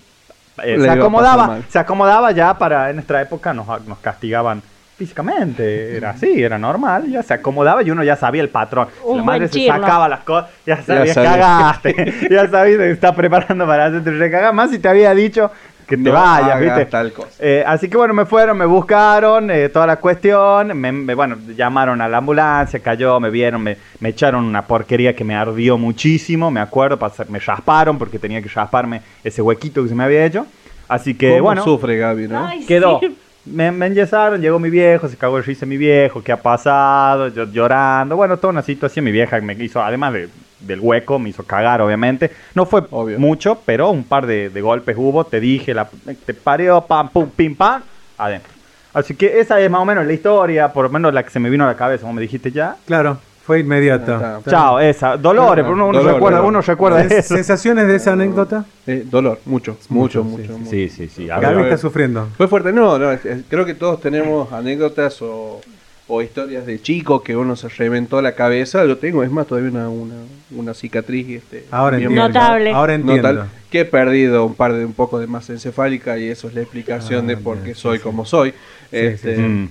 eh, 0.64 0.80
se 0.80 0.90
acomodaba, 0.90 1.60
se 1.68 1.80
acomodaba 1.80 2.32
ya 2.32 2.58
para 2.58 2.90
en 2.90 2.98
nuestra 2.98 3.22
época 3.22 3.54
nos, 3.54 3.68
nos 3.88 3.98
castigaban 4.00 4.62
físicamente. 4.98 5.96
Era 5.96 6.10
así, 6.12 6.44
era 6.44 6.58
normal, 6.58 7.10
ya 7.10 7.24
se 7.24 7.34
acomodaba 7.34 7.82
y 7.84 7.90
uno 7.90 8.04
ya 8.04 8.16
sabía 8.18 8.42
el 8.42 8.50
patrón. 8.50 8.88
Si 8.90 9.08
Un 9.10 9.18
la 9.20 9.24
madre 9.24 9.48
se 9.48 9.54
chirlo. 9.54 9.80
sacaba 9.82 10.10
las 10.10 10.20
cosas, 10.22 10.50
ya 10.66 10.82
sabías, 10.82 11.14
sabía. 11.16 11.32
cagaste. 11.32 12.14
ya 12.30 12.48
sabías 12.50 12.78
que 12.80 12.92
está 12.92 13.16
preparando 13.16 13.66
para 13.66 13.86
hacerte 13.86 14.12
recagar. 14.12 14.54
Más 14.54 14.70
si 14.70 14.80
te 14.80 14.90
había 14.90 15.14
dicho 15.16 15.52
que 15.90 15.98
te 15.98 16.04
No 16.04 16.14
vayas, 16.14 16.52
hagas 16.52 16.62
¿viste? 16.78 16.86
tal 16.86 17.12
cosa. 17.12 17.32
Eh, 17.40 17.64
así 17.66 17.90
que 17.90 17.98
bueno, 17.98 18.14
me 18.14 18.26
fueron, 18.26 18.58
me 18.58 18.66
buscaron, 18.66 19.50
eh, 19.52 19.68
toda 19.70 19.88
la 19.88 19.96
cuestión, 19.98 20.68
me, 20.80 20.92
me- 20.92 21.16
bueno, 21.16 21.38
llamaron 21.58 22.00
a 22.02 22.08
la 22.08 22.18
ambulancia, 22.20 22.80
cayó, 22.80 23.20
me 23.20 23.30
vieron, 23.30 23.62
me, 23.64 23.76
me 24.00 24.10
echaron 24.10 24.46
una 24.46 24.62
porquería 24.62 25.16
que 25.16 25.24
me 25.24 25.36
ardió 25.36 25.78
muchísimo, 25.78 26.52
me 26.52 26.60
acuerdo, 26.60 27.00
me 27.30 27.40
rasparon 27.40 27.98
porque 27.98 28.20
tenía 28.20 28.42
que 28.42 28.50
rasparme 28.50 29.02
ese 29.24 29.42
huequito 29.42 29.82
que 29.84 29.90
se 29.90 29.96
me 29.96 30.04
había 30.04 30.24
hecho. 30.26 30.46
Así 30.88 31.16
que 31.16 31.32
¿Cómo 31.32 31.44
bueno, 31.44 31.64
sufre 31.64 31.98
Gaby, 31.98 32.28
no? 32.28 32.46
Ay, 32.48 32.66
quedó. 32.66 33.00
sí. 33.00 33.18
Me, 33.46 33.72
me 33.72 33.88
enyesaron, 33.88 34.42
llegó 34.42 34.60
mi 34.60 34.70
viejo, 34.70 35.08
se 35.08 35.18
cagó 35.18 35.38
el 35.38 35.44
risa 35.44 35.66
mi 35.66 35.78
viejo, 35.78 36.22
¿qué 36.22 36.32
ha 36.32 36.38
pasado? 36.42 37.30
Yo 37.30 37.46
llorando, 37.46 38.16
bueno, 38.16 38.38
toda 38.38 38.52
una 38.52 38.62
situación. 38.62 39.06
Mi 39.06 39.12
vieja 39.12 39.40
me 39.42 39.54
hizo, 39.54 39.82
además 39.82 40.14
de- 40.14 40.30
del 40.60 40.80
hueco, 40.82 41.18
me 41.20 41.30
hizo 41.30 41.44
cagar, 41.44 41.82
obviamente. 41.82 42.32
No 42.54 42.66
fue 42.66 42.84
Obvio. 42.92 43.18
mucho, 43.18 43.62
pero 43.66 43.90
un 43.92 44.04
par 44.04 44.28
de, 44.28 44.50
de 44.50 44.62
golpes 44.62 44.96
hubo. 44.98 45.24
Te 45.24 45.40
dije, 45.40 45.74
la, 45.74 45.90
te 46.26 46.34
pareó, 46.34 46.82
pam, 46.86 47.10
pum, 47.10 47.30
pim, 47.30 47.56
pam, 47.56 47.82
adentro. 48.18 48.52
Así 48.94 49.16
que 49.16 49.40
esa 49.40 49.60
es 49.62 49.70
más 49.72 49.82
o 49.82 49.86
menos 49.86 50.06
la 50.06 50.14
historia, 50.14 50.74
por 50.74 50.84
lo 50.86 50.90
menos 50.90 51.14
la 51.14 51.24
que 51.24 51.30
se 51.30 51.40
me 51.40 51.50
vino 51.50 51.64
a 51.64 51.68
la 51.68 51.76
cabeza, 51.78 52.02
como 52.02 52.14
me 52.14 52.22
dijiste 52.22 52.52
ya. 52.52 52.76
Claro. 52.86 53.20
Fue 53.50 53.62
inmediata. 53.62 54.42
Chao, 54.48 54.80
esa. 54.80 55.18
Dolores, 55.18 55.64
pero 55.64 55.74
uno, 55.74 55.88
uno 55.88 55.98
Dolor, 55.98 56.14
recuerda, 56.14 56.38
dolor. 56.38 56.50
uno 56.52 56.62
recuerda 56.62 57.02
eso. 57.04 57.34
¿Sensaciones 57.34 57.88
de 57.88 57.96
esa 57.96 58.14
anécdota? 58.14 58.64
eh, 58.86 59.04
dolor, 59.10 59.40
mucho, 59.46 59.76
mucho, 59.90 60.24
mucho. 60.24 60.56
mucho. 60.56 60.70
Sí, 60.70 60.88
sí, 60.88 61.10
sí. 61.10 61.32
a 61.32 61.40
ver. 61.40 61.58
está 61.62 61.78
sufriendo. 61.80 62.28
Fue 62.38 62.48
fuerte, 62.48 62.72
no, 62.72 63.00
no, 63.00 63.10
creo 63.48 63.66
que 63.66 63.74
todos 63.74 64.02
tenemos 64.02 64.54
anécdotas 64.54 65.20
o, 65.24 65.62
o 66.08 66.22
historias 66.22 66.68
de 66.68 66.80
chico 66.80 67.24
que 67.24 67.36
uno 67.36 67.56
se 67.56 67.70
reventó 67.70 68.22
la 68.22 68.34
cabeza. 68.36 68.86
Yo 68.86 69.00
tengo, 69.00 69.24
es 69.24 69.32
más, 69.32 69.48
todavía 69.48 69.72
una, 69.72 69.90
una, 69.90 70.14
una 70.56 70.74
cicatriz. 70.76 71.28
Este, 71.30 71.66
Ahora 71.72 71.98
entiendo. 71.98 72.28
Notable. 72.28 72.72
Ahora 72.72 72.94
entiendo. 72.94 73.48
Que 73.72 73.80
he 73.80 73.86
perdido 73.86 74.46
un 74.46 74.54
par 74.54 74.74
de 74.74 74.86
un 74.86 74.94
poco 74.94 75.18
de 75.20 75.26
masa 75.26 75.54
encefálica 75.54 76.20
y 76.20 76.28
eso 76.28 76.48
es 76.50 76.54
la 76.54 76.62
explicación 76.62 77.26
Ah, 77.26 77.30
de 77.30 77.38
por 77.38 77.58
qué 77.64 77.74
sí, 77.74 77.82
soy 77.82 77.98
sí. 77.98 78.04
como 78.04 78.26
soy. 78.26 78.52
Sí, 78.52 78.56
Este, 78.92 79.36
sí, 79.36 79.42
sí. 79.42 79.48
Mm. 79.48 79.70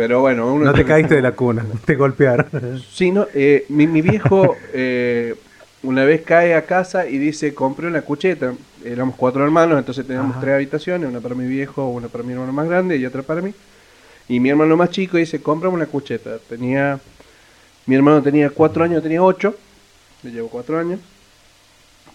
Pero 0.00 0.22
bueno, 0.22 0.50
uno 0.50 0.64
No 0.64 0.72
te 0.72 0.82
caíste 0.82 1.16
de 1.16 1.20
la 1.20 1.32
cuna, 1.32 1.62
te 1.84 1.94
golpearon. 1.94 2.46
Sí, 2.90 3.10
no, 3.12 3.26
eh, 3.34 3.66
mi, 3.68 3.86
mi 3.86 4.00
viejo 4.00 4.56
eh, 4.72 5.34
una 5.82 6.06
vez 6.06 6.22
cae 6.22 6.54
a 6.54 6.64
casa 6.64 7.06
y 7.06 7.18
dice, 7.18 7.52
compré 7.52 7.86
una 7.86 8.00
cucheta. 8.00 8.54
Éramos 8.82 9.14
cuatro 9.16 9.44
hermanos, 9.44 9.78
entonces 9.78 10.06
teníamos 10.06 10.30
Ajá. 10.30 10.40
tres 10.40 10.54
habitaciones, 10.54 11.06
una 11.06 11.20
para 11.20 11.34
mi 11.34 11.46
viejo, 11.46 11.86
una 11.86 12.08
para 12.08 12.24
mi 12.24 12.32
hermano 12.32 12.50
más 12.50 12.66
grande 12.66 12.96
y 12.96 13.04
otra 13.04 13.20
para 13.20 13.42
mí. 13.42 13.52
Y 14.26 14.40
mi 14.40 14.48
hermano 14.48 14.74
más 14.74 14.88
chico 14.88 15.18
dice, 15.18 15.42
comprame 15.42 15.74
una 15.76 15.86
cucheta. 15.86 16.38
Tenía, 16.48 16.98
mi 17.84 17.94
hermano 17.94 18.22
tenía 18.22 18.48
cuatro 18.48 18.82
años, 18.82 19.02
tenía 19.02 19.22
ocho, 19.22 19.54
le 20.22 20.30
llevo 20.30 20.48
cuatro 20.48 20.78
años. 20.78 20.98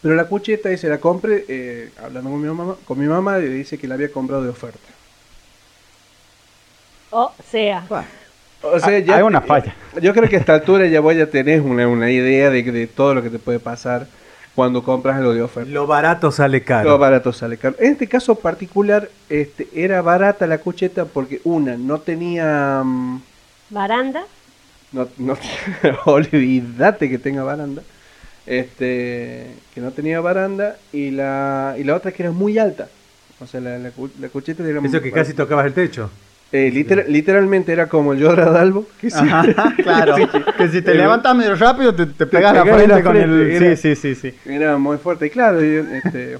Pero 0.02 0.16
la 0.16 0.26
cucheta, 0.26 0.70
dice, 0.70 0.90
la 0.90 0.98
compré, 0.98 1.46
eh, 1.48 1.92
hablando 2.02 2.32
con 2.32 2.42
mi 2.42 2.48
mamá, 2.48 2.78
con 2.84 2.98
mi 2.98 3.06
mamá, 3.06 3.38
le 3.38 3.50
dice 3.50 3.78
que 3.78 3.88
la 3.88 3.94
había 3.94 4.12
comprado 4.12 4.42
de 4.42 4.50
oferta. 4.50 4.90
O 7.18 7.32
sea, 7.50 7.84
O 8.62 8.78
sea, 8.80 9.02
Ah, 9.08 9.16
hay 9.16 9.22
una 9.22 9.40
falla. 9.42 9.74
Yo 10.02 10.14
creo 10.14 10.28
que 10.28 10.36
a 10.36 10.40
esta 10.40 10.54
altura 10.54 10.86
ya 10.88 11.00
voy 11.00 11.22
a 11.22 11.30
tener 11.30 11.62
una, 11.62 11.88
una 11.88 12.12
idea 12.12 12.50
de, 12.50 12.62
de 12.64 12.88
todo 12.88 13.14
lo 13.14 13.24
que 13.24 13.30
te 13.30 13.40
puede 13.40 13.60
pasar 13.60 14.08
cuando 14.54 14.84
compras 14.84 15.16
algo 15.18 15.34
de 15.34 15.42
oferta. 15.42 15.70
Lo 15.70 15.88
barato 15.88 16.30
sale 16.32 16.60
Lo 16.60 16.66
caro. 16.66 16.98
barato 16.98 17.32
sale 17.32 17.58
caro. 17.58 17.76
En 17.80 17.94
este 17.94 18.08
caso 18.08 18.36
particular, 18.36 19.08
este, 19.30 19.68
era 19.74 20.02
barata 20.02 20.46
la 20.46 20.58
cucheta 20.58 21.06
porque 21.06 21.40
una, 21.46 21.78
no 21.78 22.00
tenía... 22.00 22.82
mm, 22.84 23.22
baranda. 23.70 24.24
No, 24.92 25.08
no, 25.18 25.38
olvídate 26.06 27.10
que 27.10 27.18
tenga 27.18 27.44
baranda. 27.44 27.82
Este, 28.46 29.48
que 29.74 29.82
no 29.82 29.92
tenía 29.92 30.20
baranda 30.20 30.76
y 30.92 31.12
la, 31.12 31.76
y 31.78 31.84
la 31.84 31.96
otra 31.96 32.12
que 32.12 32.24
era 32.24 32.32
muy 32.32 32.58
alta. 32.58 32.90
O 33.40 33.48
sea, 33.48 33.60
la, 33.62 33.78
la, 33.78 33.92
cu- 33.92 34.12
la 34.20 34.28
cucheta 34.30 34.64
era 34.64 34.80
Eso 34.82 35.02
que 35.02 35.12
casi 35.12 35.34
tocabas 35.34 35.66
el 35.66 35.74
techo. 35.74 36.10
Eh, 36.52 36.72
liter- 36.74 37.06
literalmente 37.10 37.74
era 37.74 37.88
como 37.88 38.14
el 38.14 38.20
Yoda 38.20 38.50
Dalbo. 38.50 38.86
Que 39.02 39.10
sí. 39.10 39.18
claro. 39.84 40.16
que 40.58 40.68
si 40.70 40.82
te 40.82 40.92
Eh, 40.92 40.96
levantas 40.96 41.36
medio 41.36 41.56
rápido 41.56 41.94
te, 41.94 42.06
te 42.06 42.26
pegas 42.28 42.54
la 42.54 42.64
frente 42.64 42.88
la 42.88 43.04
con 43.04 43.18
el. 43.18 43.42
era- 43.52 43.76
Sí, 43.76 43.96
sí, 43.96 44.16
sí, 44.16 44.16
sí. 44.32 44.52
Era 44.52 44.78
muy 44.78 44.98
fuerte, 44.98 45.26
y 45.26 45.30
claro. 45.32 45.64
Y, 45.66 45.84
este, 46.04 46.38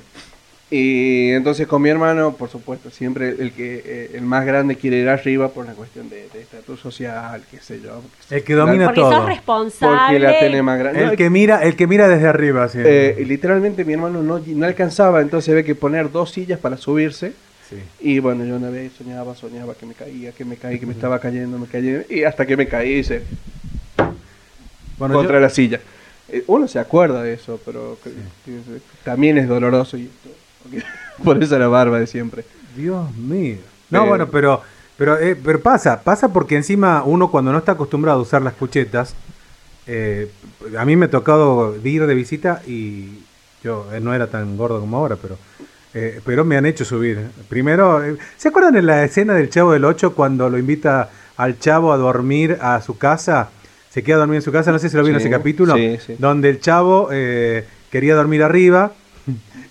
y 0.72 1.30
entonces 1.32 1.68
con 1.68 1.82
mi 1.82 1.90
hermano, 1.90 2.34
por 2.34 2.50
supuesto, 2.50 2.90
siempre 2.90 3.30
el 3.30 3.52
que 3.52 3.84
eh, 3.86 4.12
el 4.16 4.22
más 4.24 4.46
grande 4.46 4.76
quiere 4.76 4.98
ir 4.98 5.10
arriba 5.10 5.50
por 5.50 5.64
una 5.66 5.74
cuestión 5.74 6.10
de 6.10 6.28
de 6.34 6.42
estatus 6.42 6.80
social, 6.80 7.42
qué 7.52 7.58
sé 7.60 7.80
yo. 7.82 8.02
El 8.32 8.44
que 8.44 8.54
domina 8.56 8.86
Porque 8.86 9.02
todo. 9.02 9.12
sos 9.12 9.26
responsable. 9.26 9.98
Porque 9.98 10.20
la 10.20 10.40
tiene 10.40 10.62
más 10.64 10.80
grande. 10.80 11.04
No, 11.06 11.12
El 11.12 11.18
que 11.18 11.30
mira, 11.30 11.64
el 11.64 11.76
que 11.76 11.88
mira 11.88 12.08
desde 12.08 12.28
arriba, 12.28 12.68
sí. 12.68 12.80
eh, 12.84 13.24
literalmente 13.28 13.86
mi 13.86 13.94
hermano 13.94 14.24
no, 14.24 14.40
no 14.46 14.66
alcanzaba, 14.66 15.22
entonces 15.22 15.50
había 15.50 15.64
que 15.64 15.76
poner 15.76 16.12
dos 16.12 16.32
sillas 16.32 16.60
para 16.60 16.78
subirse. 16.78 17.34
Sí. 17.70 17.78
Y 18.00 18.20
bueno, 18.20 18.46
yo 18.46 18.56
una 18.58 18.70
vez 18.70 18.92
soñaba, 18.98 19.34
soñaba 19.36 19.74
que 19.74 19.86
me 19.86 19.94
caía, 19.96 20.32
que 20.32 20.46
me 20.46 20.56
caía, 20.56 20.80
que 20.80 20.86
me 20.86 20.94
estaba 20.94 21.20
cayendo, 21.20 21.58
me 21.58 21.66
caía. 21.68 22.06
Y 22.10 22.24
hasta 22.24 22.46
que 22.46 22.56
me 22.56 22.68
caí, 22.68 23.02
Bueno, 24.98 25.16
contra 25.16 25.36
yo- 25.36 25.40
la 25.42 25.50
silla. 25.50 25.80
Eh, 26.30 26.44
Uno 26.48 26.68
se 26.68 26.80
acuerda 26.80 27.22
de 27.22 27.34
eso, 27.34 27.60
pero 27.66 27.98
también 29.04 29.38
es 29.38 29.48
doloroso. 29.48 29.98
Y 29.98 30.10
por 31.24 31.42
eso 31.42 31.58
la 31.60 31.68
barba 31.68 32.00
de 32.00 32.08
siempre. 32.08 32.44
Dios 32.76 33.16
mío. 33.16 33.58
No, 33.90 34.06
Eh, 34.06 34.08
bueno, 34.10 34.28
pero 34.30 34.62
pero 34.98 35.20
eh, 35.20 35.36
pero 35.36 35.60
pasa, 35.60 36.02
pasa 36.02 36.32
porque 36.32 36.56
encima 36.56 37.04
uno 37.04 37.30
cuando 37.30 37.52
no 37.52 37.58
está 37.60 37.74
acostumbrado 37.74 38.20
a 38.20 38.22
usar 38.22 38.42
las 38.42 38.54
cuchetas, 38.54 39.14
eh, 39.88 40.32
a 40.78 40.86
mí 40.86 40.96
me 40.96 41.06
ha 41.06 41.10
tocado 41.10 41.76
ir 41.84 42.06
de 42.08 42.16
visita 42.16 42.62
y 42.66 43.20
yo 43.64 43.88
eh, 43.94 44.00
no 44.00 44.14
era 44.14 44.28
tan 44.28 44.56
gordo 44.58 44.80
como 44.80 44.98
ahora, 44.98 45.18
pero 45.22 45.38
eh, 45.96 46.20
pero 46.26 46.44
me 46.46 46.58
han 46.58 46.66
hecho 46.66 46.86
subir. 46.86 47.20
Primero, 47.50 48.04
eh, 48.04 48.18
¿se 48.38 48.50
acuerdan 48.50 48.76
en 48.76 48.86
la 48.86 49.04
escena 49.04 49.34
del 49.34 49.50
Chavo 49.50 49.72
del 49.72 49.86
8 49.86 50.14
cuando 50.14 50.50
lo 50.50 50.58
invita 50.58 51.10
al 51.38 51.58
Chavo 51.58 51.92
a 51.94 51.98
dormir 51.98 52.58
a 52.62 52.82
su 52.82 52.98
casa? 52.98 53.50
Se 53.90 54.04
queda 54.04 54.18
a 54.18 54.20
dormir 54.20 54.36
en 54.36 54.42
su 54.42 54.52
casa, 54.52 54.72
no 54.74 54.78
sé 54.80 54.90
si 54.90 54.98
lo 54.98 55.04
vieron 55.04 55.22
Sí, 55.22 55.28
ese 55.28 55.36
capítulo, 55.36 55.74
sí, 55.76 55.98
sí. 56.06 56.16
donde 56.20 56.50
el 56.50 56.60
Chavo 56.60 57.10
eh, 57.12 57.66
quería 57.90 58.14
dormir 58.14 58.44
arriba 58.44 58.92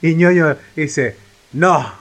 y 0.01 0.15
ñoño 0.15 0.57
dice, 0.75 1.17
no, 1.53 1.93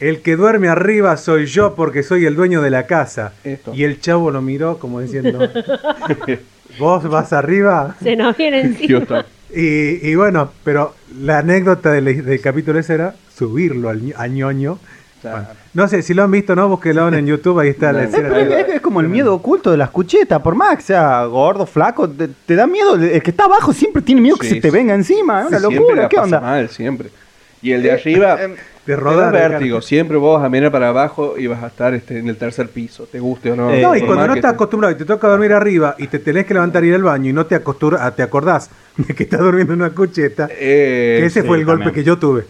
el 0.00 0.22
que 0.22 0.34
duerme 0.34 0.68
arriba 0.68 1.16
soy 1.16 1.46
yo 1.46 1.74
porque 1.74 2.02
soy 2.02 2.26
el 2.26 2.34
dueño 2.34 2.62
de 2.62 2.70
la 2.70 2.86
casa. 2.86 3.34
Esto. 3.44 3.72
Y 3.74 3.84
el 3.84 4.00
chavo 4.00 4.30
lo 4.30 4.42
miró 4.42 4.78
como 4.78 5.00
diciendo, 5.00 5.38
vos 6.78 7.08
vas 7.08 7.32
arriba. 7.32 7.94
Se 8.02 8.16
nos 8.16 8.36
viene 8.38 8.62
encima. 8.62 9.24
Y, 9.54 10.08
y 10.08 10.14
bueno, 10.14 10.50
pero 10.64 10.94
la 11.20 11.38
anécdota 11.38 11.90
del, 11.90 12.24
del 12.24 12.40
capítulo 12.40 12.78
ese 12.78 12.94
era 12.94 13.14
subirlo 13.36 13.88
al 13.88 14.14
a 14.16 14.26
ñoño. 14.26 14.78
Claro. 15.20 15.36
Bueno, 15.38 15.60
no 15.74 15.86
sé, 15.88 16.02
si 16.02 16.14
lo 16.14 16.22
han 16.22 16.30
visto, 16.30 16.56
no, 16.56 16.68
búsquenlo 16.68 17.08
en 17.12 17.26
YouTube, 17.26 17.58
ahí 17.58 17.68
está 17.68 17.92
la 17.92 18.04
escena. 18.04 18.38
Es, 18.40 18.68
es 18.68 18.80
como 18.80 19.00
el 19.00 19.08
miedo 19.08 19.34
oculto 19.34 19.70
de 19.70 19.76
las 19.76 19.90
cuchetas, 19.90 20.40
por 20.40 20.54
más 20.54 20.76
que 20.76 20.82
sea 20.82 21.24
gordo, 21.26 21.66
flaco, 21.66 22.08
te, 22.08 22.28
te 22.46 22.54
da 22.56 22.66
miedo. 22.66 22.94
El 22.94 23.22
que 23.22 23.30
está 23.30 23.44
abajo 23.44 23.72
siempre 23.72 24.02
tiene 24.02 24.20
miedo 24.20 24.36
que 24.36 24.48
Sí, 24.48 24.54
se 24.54 24.60
te 24.60 24.70
venga 24.70 24.94
encima. 24.94 25.42
Es 25.42 25.48
una 25.48 25.58
locura, 25.58 26.08
¿qué 26.08 26.16
pasa 26.16 26.24
onda? 26.24 26.40
mal, 26.40 26.68
siempre. 26.70 27.10
Y 27.62 27.72
el 27.72 27.82
de 27.82 27.92
arriba, 27.92 28.38
eh, 28.92 28.96
De 28.96 29.02
te 29.02 29.02
rodar. 29.02 29.32
da 29.32 29.48
vértigo. 29.48 29.80
Siempre 29.82 30.16
vos 30.16 30.42
a 30.42 30.48
mirar 30.48 30.70
para 30.72 30.88
abajo 30.88 31.34
y 31.38 31.46
vas 31.46 31.62
a 31.62 31.68
estar 31.68 31.94
este, 31.94 32.18
en 32.18 32.28
el 32.28 32.36
tercer 32.36 32.68
piso, 32.68 33.06
te 33.10 33.18
guste 33.20 33.52
o 33.52 33.56
no. 33.56 33.70
Eh, 33.70 33.80
No, 33.82 33.94
y 33.96 34.00
por 34.00 34.08
cuando 34.08 34.26
no 34.28 34.34
estás 34.34 34.50
te- 34.52 34.54
acostumbrado 34.56 34.94
y 34.94 34.98
te 34.98 35.04
toca 35.04 35.28
dormir 35.28 35.52
arriba 35.52 35.94
y 35.98 36.06
te 36.06 36.18
tenés 36.18 36.46
que 36.46 36.54
levantar 36.54 36.84
y 36.84 36.88
ir 36.88 36.94
al 36.94 37.02
baño 37.02 37.30
y 37.30 37.32
no 37.32 37.46
te, 37.46 37.54
acostumbra- 37.62 37.98
ah, 38.00 38.10
te 38.14 38.22
acordás 38.22 38.70
de 38.96 39.14
que 39.14 39.22
estás 39.24 39.40
durmiendo 39.40 39.72
en 39.72 39.80
una 39.82 39.90
cucheta, 39.90 40.48
Eh, 40.50 41.18
que 41.20 41.26
ese 41.26 41.42
sí, 41.42 41.46
fue 41.46 41.58
el 41.58 41.64
golpe 41.64 41.84
también. 41.84 41.94
que 42.04 42.08
yo 42.08 42.18
tuve. 42.18 42.44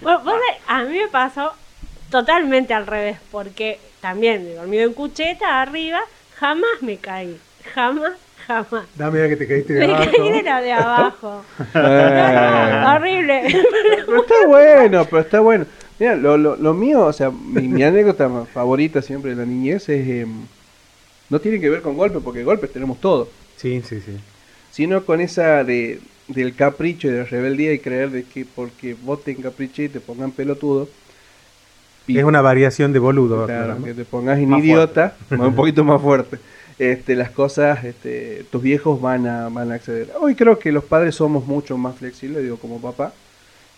Bueno, 0.00 0.20
vos 0.24 0.32
sabés, 0.32 0.62
a 0.66 0.82
mí 0.84 0.96
me 0.98 1.08
pasó 1.08 1.52
totalmente 2.10 2.72
al 2.74 2.86
revés, 2.86 3.18
porque 3.30 3.78
también 4.00 4.46
he 4.46 4.54
dormido 4.54 4.84
en 4.86 4.94
cucheta 4.94 5.60
arriba, 5.60 5.98
jamás 6.38 6.70
me 6.80 6.96
caí. 6.96 7.38
Jamás, 7.74 8.12
Da 8.96 9.10
mira 9.10 9.28
que 9.28 9.36
te 9.36 9.46
caíste 9.46 9.74
de 9.74 9.86
Me 9.86 9.94
abajo. 9.94 10.10
caí 10.16 10.32
de 10.32 10.42
la 10.42 10.60
de 10.62 10.72
abajo. 10.72 11.44
Eh. 11.74 12.84
Horrible. 12.86 13.42
Pero 14.06 14.22
está 14.22 14.46
bueno, 14.46 15.04
pero 15.04 15.20
está 15.20 15.40
bueno. 15.40 15.66
Mira, 15.98 16.14
lo, 16.16 16.38
lo, 16.38 16.56
lo 16.56 16.74
mío, 16.74 17.04
o 17.04 17.12
sea, 17.12 17.30
mi, 17.30 17.68
mi 17.68 17.82
anécdota 17.82 18.30
favorita 18.52 19.02
siempre 19.02 19.30
de 19.32 19.36
la 19.36 19.44
niñez 19.44 19.88
es. 19.88 20.08
em, 20.08 20.46
no 21.28 21.40
tiene 21.40 21.60
que 21.60 21.68
ver 21.68 21.82
con 21.82 21.96
golpes, 21.96 22.22
porque 22.24 22.42
golpes 22.44 22.72
tenemos 22.72 23.00
todos. 23.00 23.28
Sí, 23.56 23.82
sí, 23.86 24.00
sí. 24.00 24.16
Sino 24.70 25.04
con 25.04 25.20
esa 25.20 25.62
de, 25.64 26.00
del 26.28 26.54
capricho 26.54 27.08
y 27.08 27.10
de 27.10 27.18
la 27.18 27.24
rebeldía 27.24 27.72
y 27.74 27.80
creer 27.80 28.10
de 28.10 28.24
que 28.24 28.46
porque 28.46 28.96
vos 29.02 29.22
te 29.24 29.32
encapriché 29.32 29.84
y 29.84 29.88
te 29.90 30.00
pongan 30.00 30.30
pelotudo. 30.30 30.88
Es 32.16 32.24
una 32.24 32.40
variación 32.40 32.92
de 32.92 32.98
boludo. 32.98 33.44
Claro, 33.46 33.82
que 33.84 33.92
te 33.94 34.04
pongas 34.04 34.38
en 34.38 34.52
idiota, 34.54 35.14
más- 35.30 35.40
un 35.48 35.54
poquito 35.54 35.84
más 35.84 36.00
fuerte. 36.00 36.38
Este, 36.78 37.16
las 37.16 37.30
cosas, 37.30 37.82
este, 37.82 38.46
tus 38.52 38.62
viejos 38.62 39.00
van 39.02 39.26
a, 39.26 39.48
van 39.48 39.72
a 39.72 39.74
acceder. 39.74 40.10
Hoy 40.20 40.36
creo 40.36 40.60
que 40.60 40.70
los 40.70 40.84
padres 40.84 41.16
somos 41.16 41.44
mucho 41.44 41.76
más 41.76 41.96
flexibles, 41.96 42.44
digo 42.44 42.56
como 42.56 42.80
papá, 42.80 43.12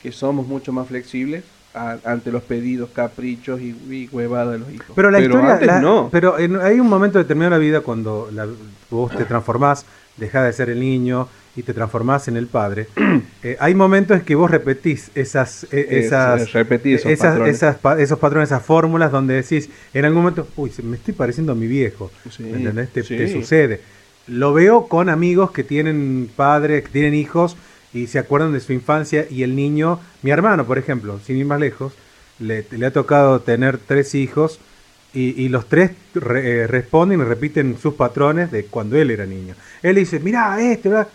que 0.02 0.12
somos 0.12 0.46
mucho 0.46 0.70
más 0.70 0.86
flexibles 0.86 1.42
a- 1.72 1.96
ante 2.04 2.30
los 2.30 2.42
pedidos, 2.42 2.90
caprichos 2.90 3.58
y, 3.62 3.68
y 3.90 4.08
huevadas 4.12 4.52
de 4.52 4.58
los 4.58 4.70
hijos. 4.70 4.88
Pero 4.94 5.10
la 5.10 5.18
historia, 5.18 5.52
antes 5.54 5.66
la- 5.66 5.80
no. 5.80 6.10
pero 6.12 6.38
en- 6.38 6.60
hay 6.60 6.78
un 6.78 6.90
momento 6.90 7.16
determinado 7.18 7.54
en 7.54 7.58
la 7.58 7.64
vida 7.64 7.80
cuando 7.80 8.28
la- 8.34 8.46
vos 8.90 9.16
te 9.16 9.24
transformás, 9.24 9.86
dejás 10.18 10.44
de 10.44 10.52
ser 10.52 10.68
el 10.68 10.80
niño 10.80 11.26
y 11.56 11.62
te 11.62 11.74
transformás 11.74 12.28
en 12.28 12.36
el 12.36 12.46
padre. 12.46 12.86
Eh, 13.42 13.56
hay 13.58 13.74
momentos 13.74 14.18
en 14.18 14.24
que 14.26 14.34
vos 14.34 14.50
repetís 14.50 15.10
esas, 15.14 15.64
eh, 15.72 15.86
Es- 15.88 16.06
esas, 16.06 16.42
es 16.42 16.48
esos 16.54 17.10
esas- 17.10 17.28
patrones. 17.30 17.56
esas 17.56 17.76
pa- 17.78 17.98
esos 17.98 18.18
patrones, 18.18 18.50
esas 18.50 18.62
fórmulas 18.62 19.10
donde 19.10 19.32
decís, 19.34 19.70
en 19.94 20.04
algún 20.04 20.22
momento, 20.24 20.46
uy, 20.56 20.70
me 20.82 20.96
estoy 20.98 21.14
pareciendo 21.14 21.52
a 21.52 21.54
mi 21.54 21.66
viejo. 21.66 22.10
Sí, 22.30 22.42
¿me 22.42 22.58
entendés? 22.58 22.90
Te, 22.90 23.02
sí. 23.02 23.16
te 23.16 23.32
sucede. 23.32 23.80
Lo 24.26 24.52
veo 24.52 24.88
con 24.88 25.08
amigos 25.08 25.52
que 25.52 25.64
tienen 25.64 26.28
padres, 26.36 26.82
que 26.84 26.90
tienen 26.90 27.14
hijos 27.14 27.56
y 27.94 28.08
se 28.08 28.18
acuerdan 28.18 28.52
de 28.52 28.60
su 28.60 28.74
infancia 28.74 29.24
y 29.30 29.42
el 29.42 29.56
niño, 29.56 29.98
mi 30.22 30.30
hermano, 30.32 30.66
por 30.66 30.76
ejemplo, 30.76 31.18
sin 31.24 31.38
ir 31.38 31.46
más 31.46 31.58
lejos, 31.60 31.94
le, 32.38 32.66
le 32.70 32.84
ha 32.86 32.92
tocado 32.92 33.40
tener 33.40 33.78
tres 33.78 34.14
hijos 34.14 34.60
y, 35.14 35.42
y 35.42 35.48
los 35.48 35.66
tres 35.66 35.92
re- 36.14 36.60
eh, 36.64 36.66
responden 36.66 37.20
y 37.20 37.24
repiten 37.24 37.78
sus 37.80 37.94
patrones 37.94 38.50
de 38.52 38.66
cuando 38.66 38.96
él 38.98 39.10
era 39.10 39.24
niño. 39.24 39.54
Él 39.82 39.96
dice, 39.96 40.20
mirá, 40.20 40.60
este, 40.60 40.90
¿verdad? 40.90 41.08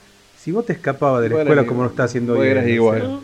Si 0.45 0.51
vos 0.51 0.63
te 0.63 0.73
escapabas 0.73 1.23
de 1.23 1.29
la 1.29 1.39
escuela 1.41 1.65
como 1.65 1.81
lo 1.81 1.89
está 1.89 2.03
haciendo 2.03 2.37
hoy. 2.37 2.47
eras 2.49 2.67
igual. 2.67 3.19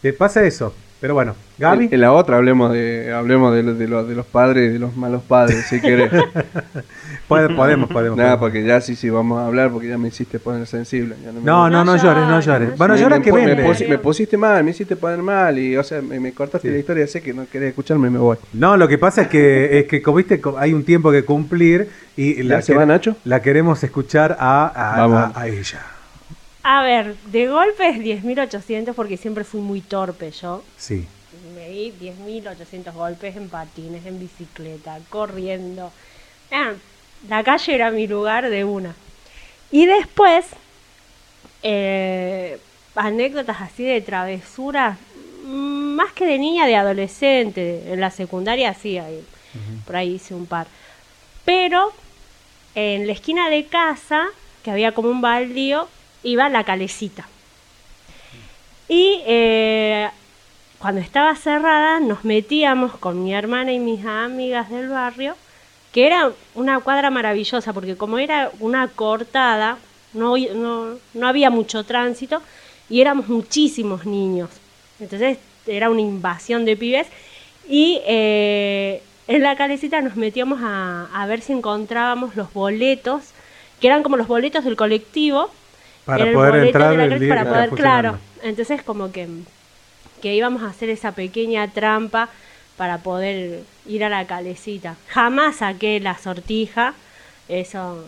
¿Te 0.00 0.12
pasa 0.12 0.44
eso? 0.44 0.72
Pero 1.00 1.14
bueno, 1.14 1.34
Gaby. 1.58 1.86
En, 1.86 1.94
en 1.94 2.00
la 2.02 2.12
otra 2.12 2.36
hablemos 2.36 2.72
de 2.72 3.12
hablemos 3.12 3.52
de, 3.54 3.62
lo- 3.64 3.74
de, 3.74 3.88
los, 3.88 4.06
de 4.08 4.14
los 4.14 4.24
padres 4.26 4.68
y 4.70 4.72
de 4.74 4.78
los 4.78 4.94
malos 4.96 5.22
padres, 5.22 5.64
si 5.68 5.80
querés. 5.80 6.12
Puede- 7.28 7.48
podemos, 7.56 7.90
podemos. 7.92 8.16
Nada, 8.16 8.38
podemos. 8.38 8.40
porque 8.40 8.64
ya 8.64 8.80
sí, 8.80 8.94
sí, 8.94 9.10
vamos 9.10 9.40
a 9.40 9.46
hablar 9.46 9.70
porque 9.72 9.88
ya 9.88 9.98
me 9.98 10.08
hiciste 10.08 10.38
poner 10.38 10.64
sensible. 10.66 11.16
ya 11.24 11.32
me- 11.32 11.40
No, 11.40 11.68
no, 11.70 11.84
no 11.84 11.96
No 11.96 11.96
llores, 11.96 12.22
no 12.24 12.40
llores, 12.40 12.46
llores. 12.46 12.68
no 12.70 12.76
Bueno, 12.76 12.96
llora 12.96 13.20
que 13.20 13.32
pu- 13.32 13.34
me 13.34 13.46
vende. 13.46 13.64
pusi- 13.66 13.88
me 13.88 13.98
pusiste 13.98 14.36
mal, 14.36 14.62
me 14.62 14.70
hiciste 14.70 14.94
poner 14.94 15.18
mal 15.22 15.58
y, 15.58 15.76
o 15.76 15.82
sea, 15.82 16.00
me, 16.02 16.20
me 16.20 16.32
cortaste 16.32 16.68
Sí. 16.68 16.72
la 16.74 16.78
historia, 16.78 17.06
sé 17.08 17.20
que 17.20 17.32
no 17.34 17.46
querés 17.50 17.70
escucharme 17.70 18.06
y 18.08 18.10
me 18.12 18.18
voy. 18.18 18.36
No, 18.52 18.76
lo 18.76 18.86
que 18.86 18.96
pasa 18.98 19.22
es 19.22 19.28
que, 19.28 19.80
es 19.80 19.86
que 19.86 20.02
como 20.02 20.18
viste, 20.18 20.40
hay 20.58 20.72
un 20.74 20.84
tiempo 20.84 21.10
que 21.10 21.24
cumplir 21.24 21.88
y 22.16 22.44
¿Ya 22.46 22.62
se 22.62 22.74
va, 22.74 22.84
Nacho? 22.86 23.16
la 23.24 23.40
queremos 23.42 23.82
escuchar 23.82 24.36
a, 24.38 24.66
a- 24.66 25.00
Vamos. 25.00 25.18
a- 25.34 25.40
a 25.40 25.48
ella. 25.48 25.80
A 26.62 26.82
ver, 26.82 27.16
de 27.16 27.48
golpe 27.48 27.88
es 27.88 27.96
10.800 27.96 28.94
porque 28.94 29.16
siempre 29.16 29.44
fui 29.44 29.60
muy 29.60 29.80
torpe 29.80 30.30
yo. 30.30 30.62
Sí. 30.76 31.06
Me 31.54 31.68
di 31.68 31.92
10.800 31.92 32.92
golpes 32.92 33.36
en 33.36 33.48
patines, 33.48 34.04
en 34.04 34.18
bicicleta, 34.18 34.98
corriendo. 35.08 35.90
Ah, 36.50 36.72
la 37.28 37.42
calle 37.44 37.74
era 37.74 37.90
mi 37.90 38.06
lugar 38.06 38.50
de 38.50 38.64
una. 38.64 38.94
Y 39.70 39.86
después, 39.86 40.46
eh, 41.62 42.58
anécdotas 42.94 43.60
así 43.60 43.84
de 43.84 44.00
travesura, 44.00 44.98
mm, 45.44 45.94
más 45.94 46.12
que 46.12 46.26
de 46.26 46.38
niña, 46.38 46.66
de 46.66 46.76
adolescente. 46.76 47.92
En 47.92 48.00
la 48.00 48.10
secundaria 48.10 48.74
sí, 48.74 48.98
ahí, 48.98 49.24
por 49.86 49.96
ahí 49.96 50.14
hice 50.14 50.34
un 50.34 50.46
par. 50.46 50.66
Pero 51.44 51.92
en 52.74 53.06
la 53.06 53.12
esquina 53.12 53.48
de 53.48 53.66
casa, 53.66 54.26
que 54.62 54.70
había 54.70 54.92
como 54.92 55.08
un 55.08 55.20
baldío, 55.20 55.88
iba 56.22 56.48
la 56.48 56.64
calecita. 56.64 57.26
Y 58.88 59.22
eh, 59.26 60.08
cuando 60.78 61.00
estaba 61.00 61.36
cerrada 61.36 62.00
nos 62.00 62.24
metíamos 62.24 62.96
con 62.96 63.22
mi 63.22 63.34
hermana 63.34 63.72
y 63.72 63.78
mis 63.78 64.04
amigas 64.04 64.70
del 64.70 64.88
barrio, 64.88 65.36
que 65.92 66.06
era 66.06 66.32
una 66.54 66.80
cuadra 66.80 67.10
maravillosa, 67.10 67.72
porque 67.72 67.96
como 67.96 68.18
era 68.18 68.50
una 68.60 68.88
cortada, 68.88 69.78
no, 70.12 70.36
no, 70.36 70.96
no 71.14 71.28
había 71.28 71.50
mucho 71.50 71.84
tránsito 71.84 72.42
y 72.88 73.00
éramos 73.00 73.28
muchísimos 73.28 74.06
niños. 74.06 74.50
Entonces 74.98 75.38
era 75.66 75.90
una 75.90 76.00
invasión 76.00 76.64
de 76.64 76.76
pibes 76.76 77.06
y 77.68 78.00
eh, 78.06 79.02
en 79.28 79.42
la 79.42 79.54
calecita 79.56 80.00
nos 80.00 80.16
metíamos 80.16 80.60
a, 80.62 81.08
a 81.14 81.26
ver 81.26 81.40
si 81.40 81.52
encontrábamos 81.52 82.34
los 82.34 82.52
boletos, 82.52 83.22
que 83.80 83.86
eran 83.86 84.02
como 84.02 84.16
los 84.16 84.26
boletos 84.26 84.64
del 84.64 84.76
colectivo, 84.76 85.50
Para 86.10 86.24
el 86.24 86.34
poder 86.34 86.66
entrar 86.66 86.90
de 86.90 86.96
la 86.96 87.04
el 87.04 87.10
calle 87.10 87.24
día 87.24 87.34
para 87.34 87.44
que 87.44 87.48
poder, 87.50 87.64
está 87.64 87.76
claro. 87.76 88.18
Entonces 88.42 88.82
como 88.82 89.12
que, 89.12 89.28
que 90.22 90.34
íbamos 90.34 90.62
a 90.62 90.66
hacer 90.66 90.90
esa 90.90 91.12
pequeña 91.12 91.68
trampa 91.68 92.28
para 92.76 92.98
poder 92.98 93.62
ir 93.86 94.04
a 94.04 94.08
la 94.08 94.26
calecita. 94.26 94.96
Jamás 95.08 95.56
saqué 95.56 96.00
la 96.00 96.16
sortija, 96.16 96.94
eso, 97.48 98.04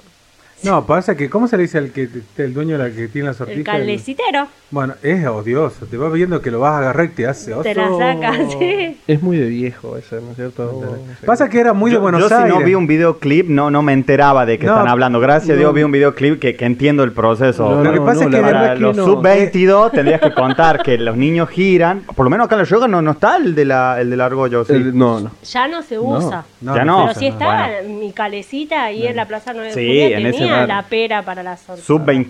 No, 0.64 0.86
pasa 0.86 1.16
que, 1.16 1.28
¿cómo 1.28 1.48
se 1.48 1.56
le 1.56 1.62
dice 1.64 1.78
al 1.78 1.90
que 1.90 2.08
el 2.38 2.54
dueño 2.54 2.78
de 2.78 2.88
la 2.88 2.94
que 2.94 3.08
tiene 3.08 3.26
la 3.26 3.30
el 3.32 3.36
sortija? 3.36 3.72
calecitero, 3.72 4.46
Bueno, 4.70 4.94
es 5.02 5.26
odioso. 5.26 5.86
Te 5.86 5.96
va 5.96 6.08
viendo 6.08 6.40
que 6.40 6.50
lo 6.50 6.60
vas 6.60 6.74
a 6.74 6.78
agarrar 6.78 7.06
y 7.06 7.08
te 7.08 7.26
hace 7.26 7.52
te 7.62 7.74
la 7.74 7.88
oso. 7.90 7.98
saca, 7.98 8.32
sí. 8.58 8.98
Es 9.06 9.22
muy 9.22 9.36
de 9.38 9.46
viejo 9.48 9.96
eso, 9.96 10.20
¿no 10.20 10.30
es 10.30 10.36
cierto? 10.36 10.82
Pasa 11.26 11.48
que 11.48 11.58
era 11.60 11.72
muy 11.72 11.90
de 11.90 11.96
yo, 11.96 12.00
Buenos 12.00 12.20
yo 12.20 12.28
si 12.28 12.34
Aires. 12.34 12.54
no 12.54 12.60
vi 12.64 12.74
un 12.74 12.86
videoclip, 12.86 13.48
no, 13.48 13.70
no 13.70 13.82
me 13.82 13.92
enteraba 13.92 14.46
de 14.46 14.58
que 14.58 14.66
No, 14.66 14.72
están 14.74 14.88
hablando. 14.88 15.18
Gracias 15.20 15.50
a 15.50 15.52
no. 15.54 15.58
Dios 15.58 15.74
vi 15.74 15.82
un 15.82 15.92
videoclip 15.92 16.38
que, 16.40 16.54
que 16.56 16.64
entiendo 16.64 17.02
el 17.04 17.12
proceso. 17.12 17.68
No, 17.68 17.82
Lo 17.84 17.92
que 17.92 18.00
pasa 18.00 18.24
no, 18.26 18.30
es 18.30 18.36
que 18.36 18.40
la 18.42 18.46
de 18.46 18.52
Para 18.52 18.74
que 18.74 18.80
los 18.80 18.96
no. 18.96 19.04
sub-22 19.04 19.90
tendrías 19.92 20.20
que 20.20 20.32
contar 20.32 20.82
que 20.82 20.96
los 20.98 21.16
niños 21.16 21.48
giran. 21.50 22.00
Por 22.14 22.24
lo 22.24 22.30
menos 22.30 22.46
acá 22.46 22.54
en 22.54 22.60
la 22.62 22.64
yoga 22.68 22.88
no, 22.88 23.02
no 23.02 23.10
está 23.12 23.36
el 23.36 23.54
de 23.54 23.64
la, 23.64 24.00
el 24.00 24.10
del 24.10 24.20
argollo. 24.20 24.64
¿sí? 24.64 24.72
El- 24.74 24.96
no, 24.96 25.20
no. 25.20 25.30
Ya 25.44 25.66
no 25.68 25.82
se 25.82 25.98
usa. 25.98 26.44
No, 26.60 26.76
Ya 26.76 26.84
no. 26.84 27.06
Pero 27.08 27.18
si 27.18 27.26
estaba 27.26 27.66
Bueno. 27.68 27.98
mi 28.00 28.12
calecita 28.12 28.84
ahí 28.84 29.06
en 29.06 29.16
la 29.16 29.26
Plaza 29.26 29.52
9 29.52 29.68
de 29.68 29.74
Sí, 29.74 30.00
en 30.12 30.26
ese 30.26 30.48
la 30.66 30.82
pera 30.82 31.22
para 31.22 31.42
la 31.42 31.56
sortija. 31.56 31.86
Sub-20, 31.86 32.26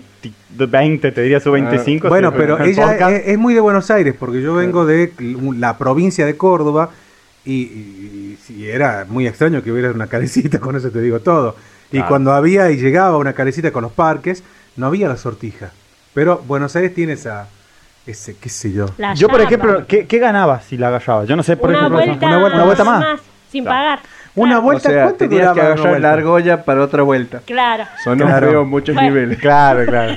20, 0.69 1.11
te 1.11 1.21
diría 1.21 1.39
sub-25. 1.39 2.09
Bueno, 2.09 2.29
sí, 2.31 2.35
pero 2.37 2.57
el 2.57 2.69
ella 2.69 3.09
es, 3.11 3.27
es 3.27 3.37
muy 3.37 3.53
de 3.53 3.59
Buenos 3.59 3.89
Aires, 3.91 4.15
porque 4.19 4.41
yo 4.41 4.53
vengo 4.55 4.85
de 4.85 5.11
la 5.57 5.77
provincia 5.77 6.25
de 6.25 6.35
Córdoba 6.37 6.89
y, 7.45 7.53
y- 7.63 8.37
y 8.49 8.65
era 8.67 9.05
muy 9.07 9.27
extraño 9.27 9.61
que 9.63 9.71
hubiera 9.71 9.91
una 9.91 10.07
calecita, 10.07 10.59
con 10.61 10.75
eso 10.75 10.89
te 10.91 11.01
digo 11.01 11.19
todo. 11.19 11.55
Y 11.91 11.97
Claro. 11.97 12.07
cuando 12.09 12.33
había 12.33 12.71
y 12.71 12.77
llegaba 12.77 13.17
una 13.17 13.33
calecita 13.33 13.71
con 13.71 13.83
los 13.83 13.91
parques, 13.91 14.43
no 14.77 14.87
había 14.87 15.07
la 15.07 15.17
sortija. 15.17 15.71
Pero 16.13 16.41
Buenos 16.47 16.75
Aires 16.75 16.93
tiene 16.95 17.13
esa, 17.13 17.47
ese, 18.07 18.35
qué 18.37 18.49
sé 18.49 18.71
yo. 18.71 18.87
La 18.97 19.13
Yo, 19.13 19.27
por 19.27 19.37
llama. 19.39 19.47
ejemplo, 19.47 19.85
¿qué, 19.87 20.07
qué 20.07 20.17
ganaba 20.19 20.61
si 20.61 20.77
la 20.77 20.87
agarraba? 20.87 21.25
Yo 21.25 21.35
no 21.35 21.43
sé, 21.43 21.55
por 21.57 21.69
una 21.69 21.79
ejemplo, 21.79 21.97
vuelta, 22.03 22.25
una 22.27 22.37
vuelta- 22.39 22.55
una 22.57 22.65
vuelta 22.65 22.83
más. 22.83 23.19
sin 23.51 23.63
Claro. 23.63 23.77
pagar. 23.79 23.99
Una 24.35 24.59
vuelta, 24.59 24.89
o 24.89 24.91
sea, 24.91 25.03
¿cuánto 25.03 25.17
tenías 25.19 25.53
que 25.53 25.61
agarrar 25.61 26.01
la 26.01 26.13
argolla 26.13 26.63
para 26.63 26.81
otra 26.81 27.03
vuelta. 27.03 27.41
Claro. 27.45 27.85
Sonó 28.03 28.25
Claro. 28.25 28.65
muchos 28.65 28.95
Bueno. 28.95 29.09
niveles. 29.09 29.39
Claro, 29.39 29.85
claro. 29.85 30.15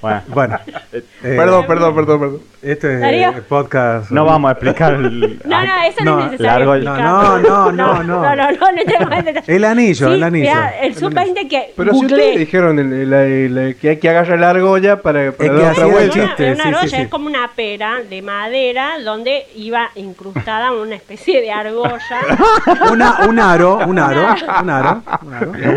Bueno, 0.00 0.22
Bueno, 0.28 0.58
eh, 0.92 1.02
Perdón, 1.22 1.66
perdón, 1.66 1.94
perdón, 1.94 2.20
perdón. 2.20 2.40
Este 2.62 3.32
podcast. 3.48 4.10
no 4.10 4.24
vamos 4.24 4.48
a 4.48 4.52
explicar. 4.52 4.94
el- 4.94 5.40
No, 5.44 5.64
no, 5.64 5.82
eso 5.84 6.04
No, 6.04 6.16
no, 6.16 6.24
es 6.24 6.30
necesario. 6.32 6.66
largo- 6.66 6.74
explicarlo. 6.74 7.02
no, 7.02 7.38
no, 7.38 7.72
no, 7.72 8.02
no. 8.02 8.02
No, 8.02 8.36
no, 8.36 8.50
no, 8.52 8.72
no 8.72 8.82
tenemos 8.84 9.18
el 9.18 9.24
detalle. 9.24 9.56
El 9.56 9.64
anillo, 9.64 10.08
Sí, 10.08 10.14
el 10.14 10.22
anillo. 10.22 10.50
el 10.80 10.86
El 10.88 10.94
sub-20 10.96 11.48
que 11.48 11.72
Pero 11.76 11.92
si 11.94 12.04
ustedes 12.06 12.38
dijeron 12.38 12.78
el- 12.78 12.92
el- 12.92 13.12
el- 13.12 13.58
el- 13.58 13.76
que 13.76 13.90
hay 13.90 13.96
que 13.98 14.08
agarrar 14.08 14.38
la 14.38 14.50
argolla 14.50 15.02
para, 15.02 15.32
para 15.32 15.44
Es 15.44 15.50
que 15.56 15.62
dar 15.62 15.72
otra 15.72 15.86
el 15.86 15.92
vuelta. 15.92 16.14
Una- 16.18 16.26
chiste, 16.28 16.44
una 16.46 16.54
sí, 16.54 16.62
sí, 16.62 16.68
argolla 16.68 16.88
sí. 16.96 17.02
es 17.02 17.08
como 17.08 17.26
una 17.26 17.50
pera 17.56 17.98
de 18.08 18.22
madera 18.22 18.90
donde 19.04 19.46
iba 19.56 19.90
incrustada 19.96 20.72
una 20.72 20.94
especie 20.96 21.40
de 21.40 21.50
argolla. 21.52 21.98
Una, 22.92 23.20
un 23.28 23.38
aro, 23.38 23.78
un 23.86 23.98
aro, 23.98 24.34
un 24.62 24.70
aro, 24.70 25.02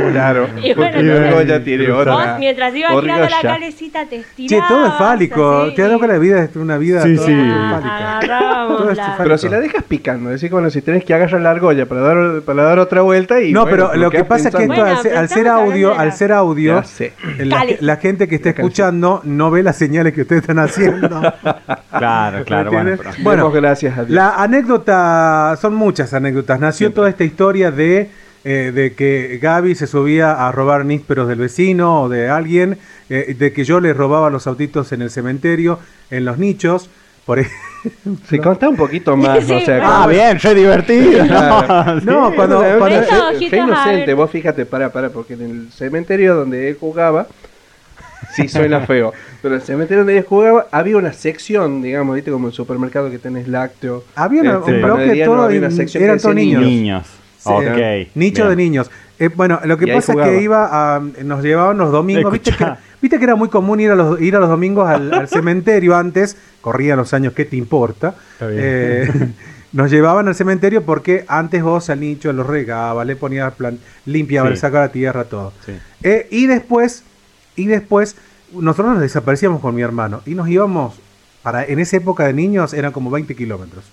un 0.07 0.17
aro. 0.17 0.47
Y 0.61 0.73
bueno, 0.73 0.97
argolla 1.27 1.63
tiene 1.63 1.87
Vos, 1.91 2.01
otra. 2.01 2.37
mientras 2.39 2.73
girando 2.73 3.01
la. 3.05 3.41
Calecita, 3.75 4.05
te 4.05 4.15
estirabas. 4.17 4.67
Che, 4.67 4.73
todo 4.73 4.85
es 4.87 4.93
fálico. 4.93 5.57
así, 5.63 5.75
Te 5.75 5.81
das 5.87 5.99
que 6.01 6.07
la 6.07 6.17
vida 6.17 6.43
es 6.43 6.55
una 6.55 6.77
vida 6.77 7.01
Sí, 7.03 7.15
toda 7.15 7.27
sí. 7.27 7.33
fálica. 7.33 8.19
Todo 8.67 8.89
es 8.91 8.97
fálico. 8.97 9.17
Pero 9.23 9.37
si 9.37 9.49
la 9.49 9.59
dejas 9.59 9.83
picando, 9.83 10.29
decís, 10.29 10.49
bueno, 10.49 10.69
si 10.69 10.81
tenés 10.81 11.03
que 11.03 11.13
agarrar 11.13 11.41
la 11.41 11.51
argolla 11.51 11.85
para 11.85 12.01
dar, 12.01 12.41
para 12.41 12.63
dar 12.63 12.79
otra 12.79 13.01
vuelta 13.01 13.41
y... 13.41 13.51
No, 13.53 13.61
bueno, 13.61 13.89
pero 13.89 13.99
lo 13.99 14.11
que 14.11 14.23
pasa 14.23 14.49
es 14.49 14.55
que 14.55 14.63
esto, 14.63 14.73
pensando. 14.75 14.83
Bueno, 14.83 14.97
al, 14.97 15.03
ser, 15.03 15.17
al 15.17 15.29
ser 15.29 15.47
audio, 15.47 15.91
al 15.97 16.07
la- 16.07 16.15
ser 16.15 16.31
audio, 16.31 16.83
la, 17.79 17.95
gente 17.97 18.27
que 18.27 18.35
está 18.35 18.49
escuchando 18.49 19.21
no 19.23 19.51
ve 19.51 19.63
las 19.63 19.77
señales 19.77 20.13
que 20.13 20.21
ustedes 20.21 20.41
están 20.41 20.59
haciendo. 20.59 21.21
Claro, 21.95 22.43
claro. 22.43 22.71
Bueno, 22.71 22.97
Bueno, 23.23 23.51
gracias 23.51 23.97
a 23.97 24.03
Dios. 24.03 24.09
La 24.09 24.35
anécdota, 24.35 25.57
son 25.61 25.75
muchas 25.75 26.13
anécdotas. 26.13 26.59
Nació 26.59 26.87
Siempre. 26.87 26.95
toda 26.95 27.09
esta 27.09 27.23
historia 27.23 27.71
de, 27.71 28.09
eh, 28.45 28.71
de 28.73 28.93
que 28.93 29.37
Gaby 29.41 29.75
se 29.75 29.87
subía 29.87 30.47
a 30.47 30.51
robar 30.53 30.85
nísperos 30.85 31.27
del 31.27 31.39
vecino 31.39 32.03
o 32.03 32.09
de 32.09 32.29
alguien, 32.29 32.77
eh, 33.09 33.35
de 33.37 33.51
que 33.51 33.65
yo 33.65 33.79
le 33.81 33.93
robaba 33.93 34.29
los 34.29 34.47
autitos 34.47 34.91
en 34.93 35.01
el 35.01 35.09
cementerio, 35.09 35.79
en 36.11 36.23
los 36.23 36.37
nichos. 36.37 36.89
Por 37.25 37.39
ejemplo. 37.39 37.59
Se 38.29 38.37
consta 38.39 38.69
un 38.69 38.75
poquito 38.75 39.15
más, 39.17 39.43
Sí, 39.43 39.53
o 39.53 39.59
sea... 39.59 39.77
bueno. 39.77 39.89
Ah, 39.91 39.95
como- 39.97 40.09
bien, 40.09 40.39
re 40.39 40.53
divertido. 40.55 41.23
Claro. 41.27 42.01
No, 42.01 42.33
cuando- 42.35 42.61
Qué 43.39 43.57
inocente, 43.57 44.13
vos 44.13 44.29
fíjate, 44.31 44.65
para, 44.65 44.91
para, 44.91 45.09
porque 45.09 45.33
en 45.33 45.41
el 45.41 45.71
cementerio 45.71 46.35
donde 46.35 46.69
él 46.69 46.77
jugaba, 46.79 47.27
sí 48.35 48.47
suena 48.47 48.81
feo, 48.81 49.11
pero 49.41 49.55
en 49.55 49.61
el 49.61 49.65
cementerio 49.65 49.99
donde 49.99 50.17
él 50.19 50.23
jugaba 50.27 50.67
había 50.71 50.97
una 50.97 51.13
sección, 51.13 51.81
digamos, 51.81 52.15
viste, 52.15 52.31
como 52.31 52.47
el 52.47 52.53
supermercado 52.53 53.09
que 53.09 53.17
tenés 53.19 53.47
lácteo. 53.47 54.03
Había 54.15 54.41
una- 54.41 54.57
este, 54.59 54.73
un 54.73 54.81
bloque 54.81 54.91
panadería, 55.01 55.25
todo 55.25 55.41
había 55.41 55.59
una 55.59 55.71
sección 55.71 56.03
eran 56.03 56.19
que 56.19 56.33
niños. 56.33 56.61
Niños. 56.63 57.07
Sí, 57.45 57.51
Ok. 57.51 58.15
Nicho 58.15 58.43
bien. 58.45 58.49
de 58.57 58.63
niños. 58.63 58.91
Eh, 59.19 59.29
bueno, 59.33 59.59
lo 59.63 59.77
que 59.77 59.87
pasa 59.87 60.11
es 60.13 60.19
que 60.19 60.41
iba 60.41 60.95
a, 60.95 60.99
nos 60.99 61.41
llevaban 61.43 61.77
los 61.77 61.91
domingos. 61.91 62.31
¿Viste 62.33 62.51
que, 62.51 62.63
Escuchá. 62.63 62.79
viste 63.01 63.17
que 63.17 63.23
era 63.23 63.35
muy 63.35 63.47
común 63.49 63.79
ir 63.79 63.91
a 63.91 63.95
los, 63.95 64.19
ir 64.19 64.35
a 64.35 64.39
los 64.39 64.49
domingos 64.49 64.89
al, 64.89 65.13
al 65.13 65.27
cementerio 65.29 65.95
antes? 65.95 66.35
Corrían 66.61 66.97
los 66.97 67.13
años, 67.13 67.33
¿qué 67.33 67.45
te 67.45 67.55
importa? 67.55 68.15
Está 68.33 68.47
bien. 68.47 68.61
Eh, 68.63 69.09
nos 69.71 69.89
llevaban 69.91 70.27
al 70.27 70.35
cementerio 70.35 70.83
porque 70.83 71.23
antes 71.27 71.63
vos 71.63 71.89
al 71.89 71.99
nicho 72.01 72.33
lo 72.33 72.43
regaba, 72.43 73.05
le 73.05 73.15
ponías 73.15 73.53
plan, 73.53 73.77
limpiaba, 74.05 74.47
Sí. 74.49 74.53
le 74.55 74.59
sacaba 74.59 74.85
la 74.87 74.91
tierra, 74.91 75.23
todo. 75.25 75.53
Sí. 75.65 75.73
Eh, 76.03 76.27
y 76.31 76.47
después, 76.47 77.03
y 77.55 77.67
después, 77.67 78.15
nosotros 78.53 78.93
nos 78.93 79.01
desaparecíamos 79.01 79.61
con 79.61 79.75
mi 79.75 79.81
hermano 79.81 80.21
y 80.25 80.33
nos 80.35 80.49
íbamos, 80.49 80.95
para 81.41 81.63
en 81.63 81.79
esa 81.79 81.97
época 81.97 82.25
de 82.25 82.33
niños 82.33 82.73
eran 82.73 82.91
como 82.91 83.11
20 83.11 83.33
kilómetros. 83.35 83.85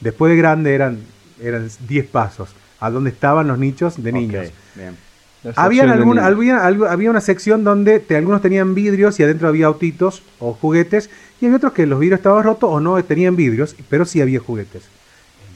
Después 0.00 0.30
de 0.30 0.36
grande 0.38 0.74
eran, 0.74 0.98
eran 1.42 1.68
10 1.88 2.06
pasos, 2.06 2.54
a 2.80 2.90
donde 2.90 3.10
estaban 3.10 3.46
los 3.48 3.58
nichos 3.58 4.02
de 4.02 4.12
niños. 4.12 4.48
bien. 4.74 4.96
La 5.42 5.52
Habían 5.56 5.88
algún, 5.88 6.16
niños. 6.16 6.82
había, 6.90 7.10
una 7.10 7.20
sección 7.22 7.64
donde 7.64 7.98
te- 8.00 8.16
algunos 8.16 8.42
tenían 8.42 8.74
vidrios 8.74 9.18
y 9.18 9.22
adentro 9.22 9.48
había 9.48 9.66
autitos 9.66 10.22
o 10.38 10.52
juguetes, 10.52 11.08
y 11.40 11.46
había 11.46 11.56
otros 11.56 11.72
que 11.72 11.86
los 11.86 11.98
vidrios 11.98 12.18
estaban 12.18 12.44
rotos 12.44 12.68
o 12.70 12.78
no 12.80 13.02
tenían 13.04 13.36
vidrios, 13.36 13.74
pero 13.88 14.04
sí 14.04 14.20
había 14.20 14.38
juguetes. 14.40 14.82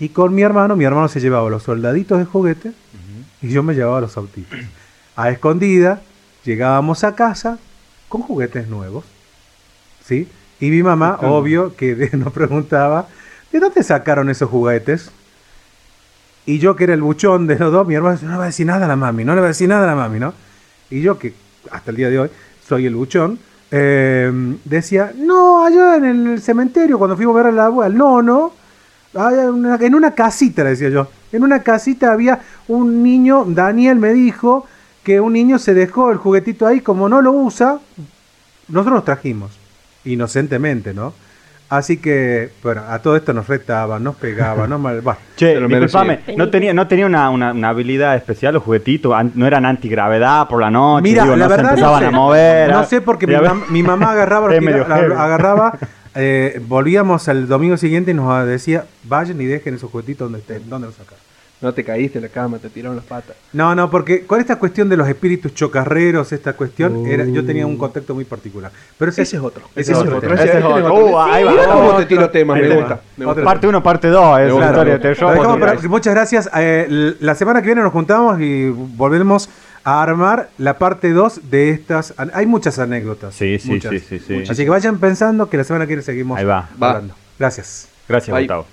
Y 0.00 0.08
con 0.08 0.34
mi 0.34 0.40
hermano, 0.42 0.74
mi 0.76 0.84
hermano 0.84 1.08
se 1.08 1.20
llevaba 1.20 1.50
los 1.50 1.62
soldaditos 1.64 2.18
de 2.18 2.24
juguete 2.24 2.72
y 3.42 3.48
yo 3.50 3.62
me 3.62 3.74
llevaba 3.74 4.00
los 4.00 4.16
autitos. 4.16 4.58
A 5.16 5.28
escondida, 5.30 6.00
llegábamos 6.44 7.04
a 7.04 7.14
casa 7.14 7.58
con 8.08 8.22
juguetes 8.22 8.66
nuevos. 8.68 9.04
¿Sí? 10.04 10.28
Y 10.60 10.70
mi 10.70 10.82
mamá, 10.82 11.18
obvio, 11.20 11.76
que 11.76 12.08
nos 12.16 12.32
preguntaba, 12.32 13.06
¿de 13.52 13.60
dónde 13.60 13.82
sacaron 13.82 14.30
esos 14.30 14.48
juguetes? 14.48 15.10
Y 16.46 16.58
yo, 16.58 16.76
que 16.76 16.84
era 16.84 16.94
el 16.94 17.02
buchón 17.02 17.46
de 17.46 17.58
los 17.58 17.72
dos, 17.72 17.86
mi 17.86 17.94
hermano, 17.94 18.18
no 18.22 18.32
le 18.32 18.36
va 18.36 18.42
a 18.44 18.46
decir 18.46 18.66
nada 18.66 18.84
a 18.84 18.88
la 18.88 18.96
mami, 18.96 19.24
no 19.24 19.34
le 19.34 19.40
va 19.40 19.46
a 19.46 19.48
decir 19.48 19.68
nada 19.68 19.84
a 19.84 19.86
la 19.86 19.94
mami, 19.94 20.18
¿no? 20.18 20.34
Y 20.90 21.00
yo, 21.00 21.18
que 21.18 21.32
hasta 21.70 21.90
el 21.90 21.96
día 21.96 22.10
de 22.10 22.18
hoy 22.18 22.30
soy 22.66 22.86
el 22.86 22.94
buchón, 22.94 23.38
eh, 23.70 24.30
decía, 24.64 25.12
no, 25.16 25.64
allá 25.64 25.96
en 25.96 26.04
el 26.04 26.40
cementerio, 26.40 26.98
cuando 26.98 27.16
fuimos 27.16 27.34
a 27.34 27.38
ver 27.38 27.46
a 27.46 27.52
la 27.52 27.66
abuela, 27.66 27.94
no, 27.94 28.22
no, 28.22 28.52
una, 29.14 29.76
en 29.76 29.94
una 29.94 30.10
casita, 30.12 30.64
decía 30.64 30.90
yo, 30.90 31.08
en 31.32 31.42
una 31.42 31.62
casita 31.62 32.12
había 32.12 32.40
un 32.68 33.02
niño, 33.02 33.44
Daniel 33.46 33.96
me 33.96 34.12
dijo 34.12 34.66
que 35.02 35.20
un 35.20 35.32
niño 35.32 35.58
se 35.58 35.74
dejó 35.74 36.10
el 36.10 36.18
juguetito 36.18 36.66
ahí, 36.66 36.80
como 36.80 37.08
no 37.08 37.22
lo 37.22 37.32
usa, 37.32 37.78
nosotros 38.68 38.94
nos 38.94 39.04
trajimos, 39.04 39.52
inocentemente, 40.04 40.94
¿no? 40.94 41.14
Así 41.70 41.96
que, 41.96 42.50
bueno, 42.62 42.82
a 42.88 42.98
todo 43.00 43.16
esto 43.16 43.32
nos 43.32 43.48
retaban, 43.48 44.04
nos 44.04 44.14
pegaban, 44.16 44.70
nos 44.70 44.78
mal... 44.80 45.00
bah. 45.00 45.16
Che, 45.36 45.58
disculpame. 45.58 46.20
¿no 46.36 46.48
tenía, 46.50 46.72
no 46.74 46.86
tenía 46.86 47.06
una, 47.06 47.30
una- 47.30 47.52
una 47.52 47.68
habilidad 47.70 48.14
especial 48.16 48.54
los 48.54 48.62
juguetitos? 48.62 49.12
An- 49.14 49.32
¿No 49.34 49.46
eran 49.46 49.64
antigravedad 49.66 50.46
por 50.46 50.60
la 50.60 50.70
noche? 50.70 51.02
Mira, 51.02 51.24
Digo, 51.24 51.36
la 51.36 51.44
no 51.46 51.48
verdad 51.50 51.64
se 51.64 51.70
empezaban 51.70 52.02
no 52.02 52.08
a 52.08 52.12
mover. 52.12 52.70
No 52.70 52.84
sé 52.84 53.00
porque 53.00 53.26
mi, 53.26 53.34
mam- 53.34 53.66
mi 53.70 53.82
mamá 53.82 54.12
agarraba, 54.12 54.48
tira- 54.58 54.86
la- 54.86 55.24
agarraba, 55.24 55.78
eh, 56.14 56.60
volvíamos 56.66 57.28
al 57.28 57.48
domingo 57.48 57.76
siguiente 57.76 58.12
y 58.12 58.14
nos 58.14 58.46
decía, 58.46 58.84
vayan 59.04 59.40
y 59.40 59.46
dejen 59.46 59.74
esos 59.74 59.90
juguetitos 59.90 60.26
donde 60.30 60.38
estén, 60.40 60.68
donde 60.68 60.86
los 60.88 60.96
sacaron. 60.96 61.24
No 61.60 61.72
te 61.72 61.82
caíste 61.82 62.18
en 62.18 62.24
la 62.24 62.28
cama, 62.28 62.58
te 62.58 62.68
tiraron 62.68 62.94
las 62.96 63.04
patas. 63.06 63.36
No, 63.54 63.74
no, 63.74 63.90
porque 63.90 64.26
con 64.26 64.38
esta 64.38 64.56
cuestión 64.58 64.88
de 64.90 64.96
los 64.98 65.08
espíritus 65.08 65.54
chocarreros, 65.54 66.30
esta 66.32 66.52
cuestión, 66.52 66.96
Uh. 66.96 67.06
era, 67.06 67.24
yo 67.24 67.44
tenía 67.46 67.66
un 67.66 67.78
contexto 67.78 68.14
muy 68.14 68.24
particular. 68.24 68.70
Pero 68.98 69.10
ese, 69.10 69.22
Ese 69.22 69.36
es 69.36 69.42
otro. 69.42 69.62
Ese 69.74 69.92
es 69.92 69.98
otro. 69.98 70.20
tema. 70.20 70.34
Ese 70.34 70.42
es 70.44 70.48
Ese 70.50 70.58
es 70.58 70.64
otro. 70.64 70.94
otro. 70.94 71.06
Uh, 71.06 71.18
ahí 71.20 71.42
va. 71.44 71.50
Mira 71.52 71.64
cómo 71.66 71.84
Otro. 71.86 71.98
te 72.00 72.06
tiro 72.06 72.28
temas, 72.30 72.58
me 72.60 72.66
Ahí 72.66 72.74
gusta. 72.74 72.94
va. 72.96 73.00
me 73.16 73.24
gusta. 73.24 73.42
Parte 73.44 73.66
1, 73.66 73.82
parte 73.82 74.08
2, 74.08 74.40
es 74.40 74.52
una 74.52 74.66
historia 74.66 74.92
de 74.94 74.98
terror. 74.98 75.38
Otro. 75.38 75.88
muchas 75.88 76.14
gracias. 76.14 76.50
Eh, 76.54 77.14
la 77.20 77.34
semana 77.34 77.62
que 77.62 77.66
viene 77.66 77.80
nos 77.82 77.92
juntamos 77.92 78.38
y 78.40 78.68
volvemos 78.68 79.48
a 79.84 80.02
armar 80.02 80.50
la 80.58 80.76
parte 80.76 81.12
2 81.12 81.50
de 81.50 81.70
estas. 81.70 82.12
Hay 82.34 82.44
muchas 82.46 82.78
anécdotas. 82.78 83.34
Sí, 83.34 83.58
sí, 83.58 83.70
muchas. 83.70 83.90
sí, 83.92 84.00
sí, 84.00 84.18
sí. 84.18 84.42
Así 84.50 84.64
que 84.64 84.70
vayan 84.70 84.98
pensando 84.98 85.48
que 85.48 85.56
la 85.56 85.64
semana 85.64 85.86
que 85.86 85.90
viene 85.90 86.02
seguimos 86.02 86.38
Ahí 86.38 86.44
va. 86.44 86.68
Va. 86.82 86.90
hablando. 86.90 87.14
Gracias. 87.38 87.88
Gracias, 88.06 88.34
Bye. 88.34 88.42
Gustavo. 88.44 88.66